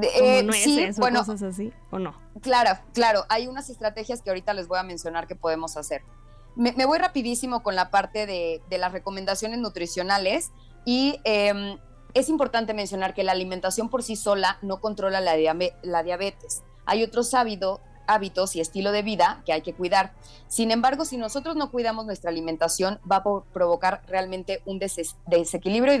Eh, 0.00 0.48
sí, 0.54 0.88
bueno, 0.96 1.18
cosas 1.20 1.42
así, 1.42 1.70
¿o 1.90 1.98
no? 1.98 2.14
Claro, 2.40 2.78
claro. 2.94 3.26
Hay 3.28 3.46
unas 3.46 3.68
estrategias 3.68 4.22
que 4.22 4.30
ahorita 4.30 4.54
les 4.54 4.68
voy 4.68 4.78
a 4.78 4.82
mencionar 4.84 5.26
que 5.26 5.36
podemos 5.36 5.76
hacer. 5.76 6.00
Me, 6.56 6.72
voy 6.86 6.96
rapidísimo 6.96 7.62
con 7.62 7.76
la 7.76 7.90
parte 7.90 8.24
de, 8.24 8.62
las 8.78 8.92
recomendaciones 8.92 9.58
nutricionales 9.58 10.50
y 10.86 11.20
em, 11.24 11.76
es 12.14 12.30
importante 12.30 12.72
mencionar 12.72 13.12
que 13.12 13.22
la 13.22 13.32
alimentación 13.32 13.90
por 13.90 14.02
sí 14.02 14.16
sola 14.16 14.56
no 14.62 14.80
controla 14.80 15.20
la, 15.20 15.34
diabetes. 16.02 16.62
Hay 16.86 17.04
otros 17.04 17.34
hábitos 17.34 17.80
y 18.56 18.60
estilo 18.60 18.90
de 18.92 19.02
vida 19.02 19.42
que 19.44 19.52
hay 19.52 19.62
que 19.62 19.74
cuidar. 19.74 20.12
Sin 20.48 20.70
embargo, 20.70 21.04
si 21.04 21.16
nosotros 21.16 21.56
no 21.56 21.70
cuidamos 21.70 22.06
nuestra 22.06 22.30
alimentación, 22.30 22.98
va 23.10 23.16
a 23.16 23.24
provocar 23.52 24.02
realmente 24.06 24.62
un 24.64 24.78
desequilibrio 24.78 25.94
y 25.94 25.98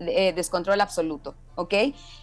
eh, 0.00 0.32
descontrol 0.32 0.80
absoluto, 0.80 1.34
¿ok? 1.56 1.74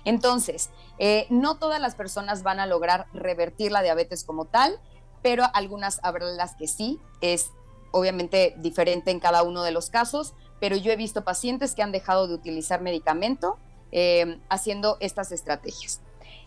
Entonces, 0.04 0.70
eh, 0.98 1.26
no 1.30 1.58
todas 1.58 1.82
las 1.82 1.96
personas 1.96 2.44
van 2.44 2.60
a 2.60 2.66
lograr 2.66 3.08
revertir 3.14 3.72
la 3.72 3.82
diabetes 3.82 4.24
como 4.24 4.46
tal, 4.46 4.80
pero 5.22 5.44
algunas 5.54 6.00
habrá 6.04 6.26
las 6.26 6.56
que 6.56 6.68
sí, 6.68 7.00
es 7.22 7.52
obviamente 7.92 8.56
diferente 8.60 9.12
en 9.12 9.20
cada 9.20 9.44
uno 9.44 9.64
de 9.64 9.72
los 9.72 9.90
casos, 9.90 10.34
pero 10.60 10.76
yo 10.76 10.92
he 10.92 10.96
visto 10.96 11.24
pacientes 11.24 11.76
que 11.76 11.82
han 11.82 11.92
dejado 11.92 12.28
de 12.28 12.36
utilizar 12.36 12.82
medicamento 12.82 13.58
eh, 13.92 14.40
haciendo 14.50 14.98
estas 15.00 15.32
estrategias. 15.32 16.02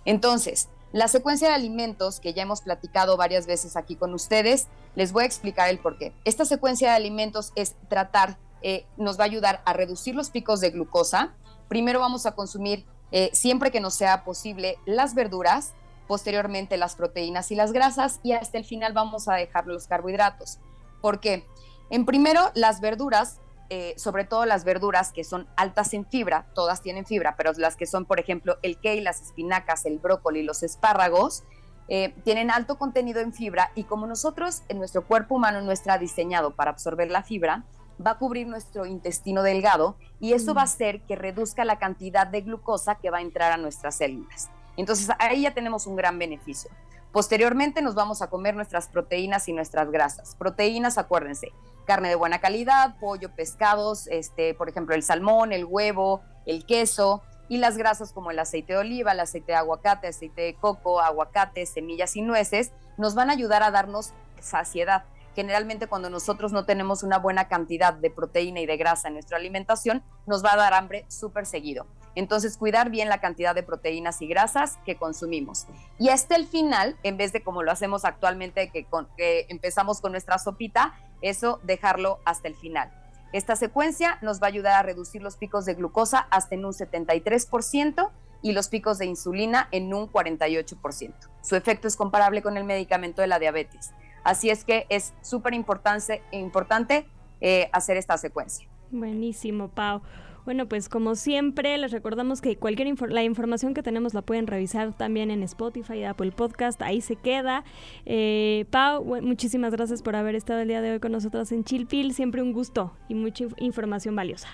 Entonces, 0.05 0.69
la 0.93 1.09
secuencia 1.09 1.49
de 1.49 1.55
alimentos 1.55 2.19
que 2.19 2.33
ya 2.33 2.43
hemos 2.43 2.63
platicado 2.63 3.17
varias 3.17 3.47
veces 3.47 3.77
aquí 3.77 3.95
con 3.97 4.15
ustedes, 4.15 4.69
les 4.95 5.13
voy 5.13 5.25
a 5.25 5.27
explicar 5.27 5.69
el 5.69 5.79
por 5.79 5.99
qué. 5.99 6.15
Esta 6.25 6.45
secuencia 6.45 6.91
de 6.91 6.97
alimentos 6.97 7.53
es 7.57 7.77
tratar, 7.89 8.39
eh, 8.63 8.87
nos 8.97 9.19
va 9.19 9.25
a 9.25 9.27
ayudar 9.27 9.63
a 9.67 9.73
reducir 9.75 10.15
los 10.15 10.31
picos 10.31 10.61
de 10.61 10.71
glucosa. 10.71 11.35
Primero 11.69 12.01
vamos 12.01 12.25
a 12.25 12.33
consumir, 12.33 12.87
eh, 13.13 13.31
siempre 13.35 13.71
que 13.71 13.81
nos 13.81 13.95
sea 13.95 14.25
posible, 14.25 14.79
las 14.87 15.15
verduras, 15.15 15.75
posteriormente 16.07 16.79
las 16.79 16.95
proteínas 16.95 17.51
y 17.51 17.55
las 17.55 17.73
grasas 17.73 18.21
y 18.23 18.33
hasta 18.33 18.57
el 18.57 18.65
final 18.65 18.95
vamos 18.95 19.29
a 19.29 19.35
dejar 19.35 19.67
los 19.67 19.87
carbohidratos. 19.87 20.59
¿Por 21.03 21.21
qué? 21.21 21.47
En 21.91 22.07
primero, 22.07 22.51
las 22.55 22.81
verduras 22.81 23.41
eh, 23.71 23.95
sobre 23.97 24.25
todo 24.25 24.47
las 24.47 24.65
verduras 24.65 25.13
que 25.13 25.25
son 25.25 25.47
altas 25.57 25.93
en 25.93 26.07
fibra, 26.07 26.47
todas 26.55 26.81
tienen 26.81 27.05
fibra, 27.05 27.37
pero 27.37 27.53
las 27.57 27.77
que 27.77 27.87
son, 27.87 28.07
por 28.07 28.19
ejemplo, 28.19 28.59
el 28.63 28.81
kale, 28.81 29.03
las 29.03 29.21
espinacas, 29.21 29.85
el 29.85 29.99
brócoli, 29.99 30.43
los 30.43 30.63
espárragos, 30.63 31.45
eh, 31.89 32.15
tienen 32.25 32.51
alto 32.51 32.79
contenido 32.79 33.21
en 33.21 33.33
fibra 33.33 33.71
y 33.75 33.85
como 33.85 34.07
nosotros, 34.07 34.63
en 34.69 34.79
nuestro 34.79 35.07
cuerpo 35.07 35.37
humano 35.37 35.61
no 35.63 35.73
está 35.73 35.99
diseñado 35.99 36.55
para 36.55 36.71
absorber 36.71 37.11
la 37.11 37.23
fibra, 37.23 37.65
va 38.05 38.13
a 38.13 38.19
cubrir 38.19 38.47
nuestro 38.47 38.87
intestino 38.87 39.43
delgado 39.43 39.97
y 40.21 40.33
eso 40.33 40.55
va 40.55 40.63
a 40.63 40.65
mm. 40.65 40.69
hacer 40.69 41.01
que 41.03 41.17
reduzca 41.17 41.65
la 41.65 41.79
cantidad 41.79 42.27
de 42.27 42.43
glucosa 42.43 42.97
que 42.97 43.11
va 43.11 43.19
a 43.19 43.23
entrar 43.23 43.53
a 43.53 43.57
nuestras 43.57 43.97
células. 43.97 44.51
Entonces 44.77 45.09
ahí 45.19 45.43
ya 45.43 45.55
tenemos 45.55 45.87
un 45.87 45.97
gran 45.97 46.19
beneficio. 46.19 46.71
Posteriormente 47.13 47.81
nos 47.81 47.95
vamos 47.95 48.21
a 48.21 48.29
comer 48.29 48.55
nuestras 48.55 48.89
proteínas 48.89 49.49
y 49.49 49.53
nuestras 49.53 49.91
grasas. 49.91 50.35
Proteínas, 50.35 50.99
acuérdense, 50.99 51.53
carne 51.87 52.11
de 52.11 52.15
buena 52.15 52.41
calidad, 52.41 52.97
pollo, 53.01 53.35
pescados, 53.35 54.07
este, 54.09 54.53
por 54.55 54.69
ejemplo, 54.69 54.95
el 54.95 55.03
salmón, 55.03 55.53
el 55.53 55.65
huevo, 55.65 56.21
el 56.45 56.67
queso 56.67 57.23
y 57.49 57.57
las 57.57 57.79
grasas 57.79 58.13
como 58.13 58.31
el 58.31 58.39
aceite 58.39 58.75
de 58.75 58.81
oliva, 58.81 59.13
el 59.13 59.21
aceite 59.21 59.53
de 59.53 59.59
aguacate, 59.59 60.09
aceite 60.09 60.43
de 60.43 60.55
coco, 60.55 61.01
aguacate, 61.01 61.65
semillas 61.65 62.15
y 62.15 62.21
nueces, 62.21 62.73
nos 62.99 63.15
van 63.15 63.31
a 63.31 63.33
ayudar 63.33 63.63
a 63.63 63.71
darnos 63.71 64.13
saciedad. 64.39 65.05
Generalmente 65.35 65.87
cuando 65.87 66.11
nosotros 66.11 66.53
no 66.53 66.67
tenemos 66.67 67.03
una 67.03 67.19
buena 67.19 67.49
cantidad 67.49 67.95
de 67.95 68.11
proteína 68.11 68.61
y 68.61 68.67
de 68.67 68.77
grasa 68.77 69.09
en 69.09 69.15
nuestra 69.15 69.39
alimentación, 69.39 70.03
nos 70.27 70.45
va 70.45 70.53
a 70.53 70.57
dar 70.57 70.75
hambre 70.75 71.07
súper 71.09 71.47
seguido. 71.47 71.87
Entonces, 72.19 72.57
cuidar 72.57 72.91
bien 72.91 73.09
la 73.09 73.21
cantidad 73.21 73.55
de 73.55 73.63
proteínas 73.63 74.21
y 74.23 74.27
grasas 74.27 74.77
que 74.85 74.97
consumimos. 74.97 75.69
Y 76.01 76.09
hasta 76.09 76.35
el 76.35 76.49
final, 76.49 76.97
en 77.05 77.17
vez 77.17 77.33
de 77.33 77.45
como 77.45 77.63
lo 77.63 77.71
hacemos 77.71 78.05
actualmente, 78.05 78.71
que, 78.71 79.47
empezamos 79.49 80.01
con 80.01 80.11
nuestra 80.11 80.37
sopita, 80.39 80.99
eso 81.23 81.61
dejarlo 81.63 82.19
hasta 82.25 82.49
el 82.49 82.57
final. 82.57 82.91
Esta 83.33 83.55
secuencia 83.55 84.19
nos 84.21 84.43
va 84.43 84.47
a 84.47 84.49
ayudar 84.49 84.73
a 84.75 84.83
reducir 84.83 85.23
los 85.23 85.37
picos 85.37 85.65
de 85.65 85.75
glucosa 85.75 86.27
hasta 86.33 86.57
en 86.57 86.65
un 86.65 86.73
73% 86.73 88.11
y 88.43 88.51
los 88.51 88.67
picos 88.67 88.99
de 88.99 89.07
insulina 89.07 89.69
en 89.71 89.95
un 89.95 90.11
48%. 90.11 91.15
Su 91.43 91.55
efecto 91.55 91.87
es 91.87 91.95
comparable 91.95 92.43
con 92.43 92.57
el 92.57 92.65
medicamento 92.65 93.23
de 93.23 93.29
la 93.29 93.39
diabetes. 93.39 93.93
Así 94.25 94.51
es 94.51 94.65
que 94.65 94.87
es 94.89 95.15
súper 95.23 95.55
importante, 95.55 96.21
importante 96.33 97.07
eh, 97.41 97.71
hacer 97.73 97.97
esta 97.97 98.19
secuencia. 98.19 98.69
Buenísimo, 98.91 99.69
Pau. 99.69 100.03
Bueno, 100.49 100.67
pues 100.67 100.89
como 100.89 101.15
siempre, 101.15 101.77
les 101.77 101.93
recordamos 101.93 102.41
que 102.41 102.57
cualquier 102.57 102.89
la 103.11 103.23
información 103.23 103.75
que 103.75 103.83
tenemos 103.83 104.15
la 104.15 104.23
pueden 104.23 104.47
revisar 104.47 104.97
también 104.97 105.31
en 105.31 105.43
Spotify, 105.43 106.05
Apple 106.05 106.33
Podcast, 106.33 106.81
ahí 106.81 107.03
se 107.03 107.17
queda. 107.17 107.65
Eh, 108.07 108.65
Pau, 108.71 109.05
muchísimas 109.21 109.73
gracias 109.73 110.01
por 110.01 110.17
haber 110.17 110.35
estado 110.35 110.61
el 110.61 110.69
día 110.69 110.81
de 110.81 110.93
hoy 110.93 111.01
con 111.01 111.13
nosotros 111.13 111.53
en 111.53 111.65
Chilpil, 111.65 112.15
siempre 112.15 112.41
un 112.41 112.55
gusto 112.55 112.97
y 113.11 113.15
mucha 113.15 113.45
información 113.59 114.17
valiosa. 114.17 114.49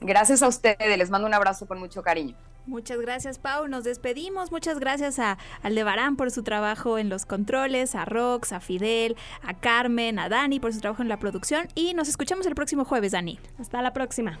Gracias 0.00 0.42
a 0.42 0.48
ustedes, 0.48 0.98
les 0.98 1.10
mando 1.10 1.28
un 1.28 1.34
abrazo 1.34 1.68
con 1.68 1.78
mucho 1.78 2.02
cariño. 2.02 2.34
Muchas 2.66 2.98
gracias, 3.00 3.38
Pau. 3.38 3.68
Nos 3.68 3.84
despedimos. 3.84 4.50
Muchas 4.50 4.80
gracias 4.80 5.20
a 5.20 5.38
Aldebarán 5.62 6.16
por 6.16 6.32
su 6.32 6.42
trabajo 6.42 6.98
en 6.98 7.08
los 7.08 7.24
controles, 7.24 7.94
a 7.94 8.04
Rox, 8.04 8.50
a 8.50 8.58
Fidel, 8.58 9.16
a 9.42 9.54
Carmen, 9.54 10.18
a 10.18 10.28
Dani 10.28 10.58
por 10.58 10.72
su 10.72 10.80
trabajo 10.80 11.02
en 11.02 11.08
la 11.08 11.20
producción. 11.20 11.68
Y 11.76 11.94
nos 11.94 12.08
escuchamos 12.08 12.46
el 12.46 12.56
próximo 12.56 12.84
jueves, 12.84 13.12
Dani. 13.12 13.38
Hasta 13.60 13.80
la 13.80 13.92
próxima. 13.92 14.40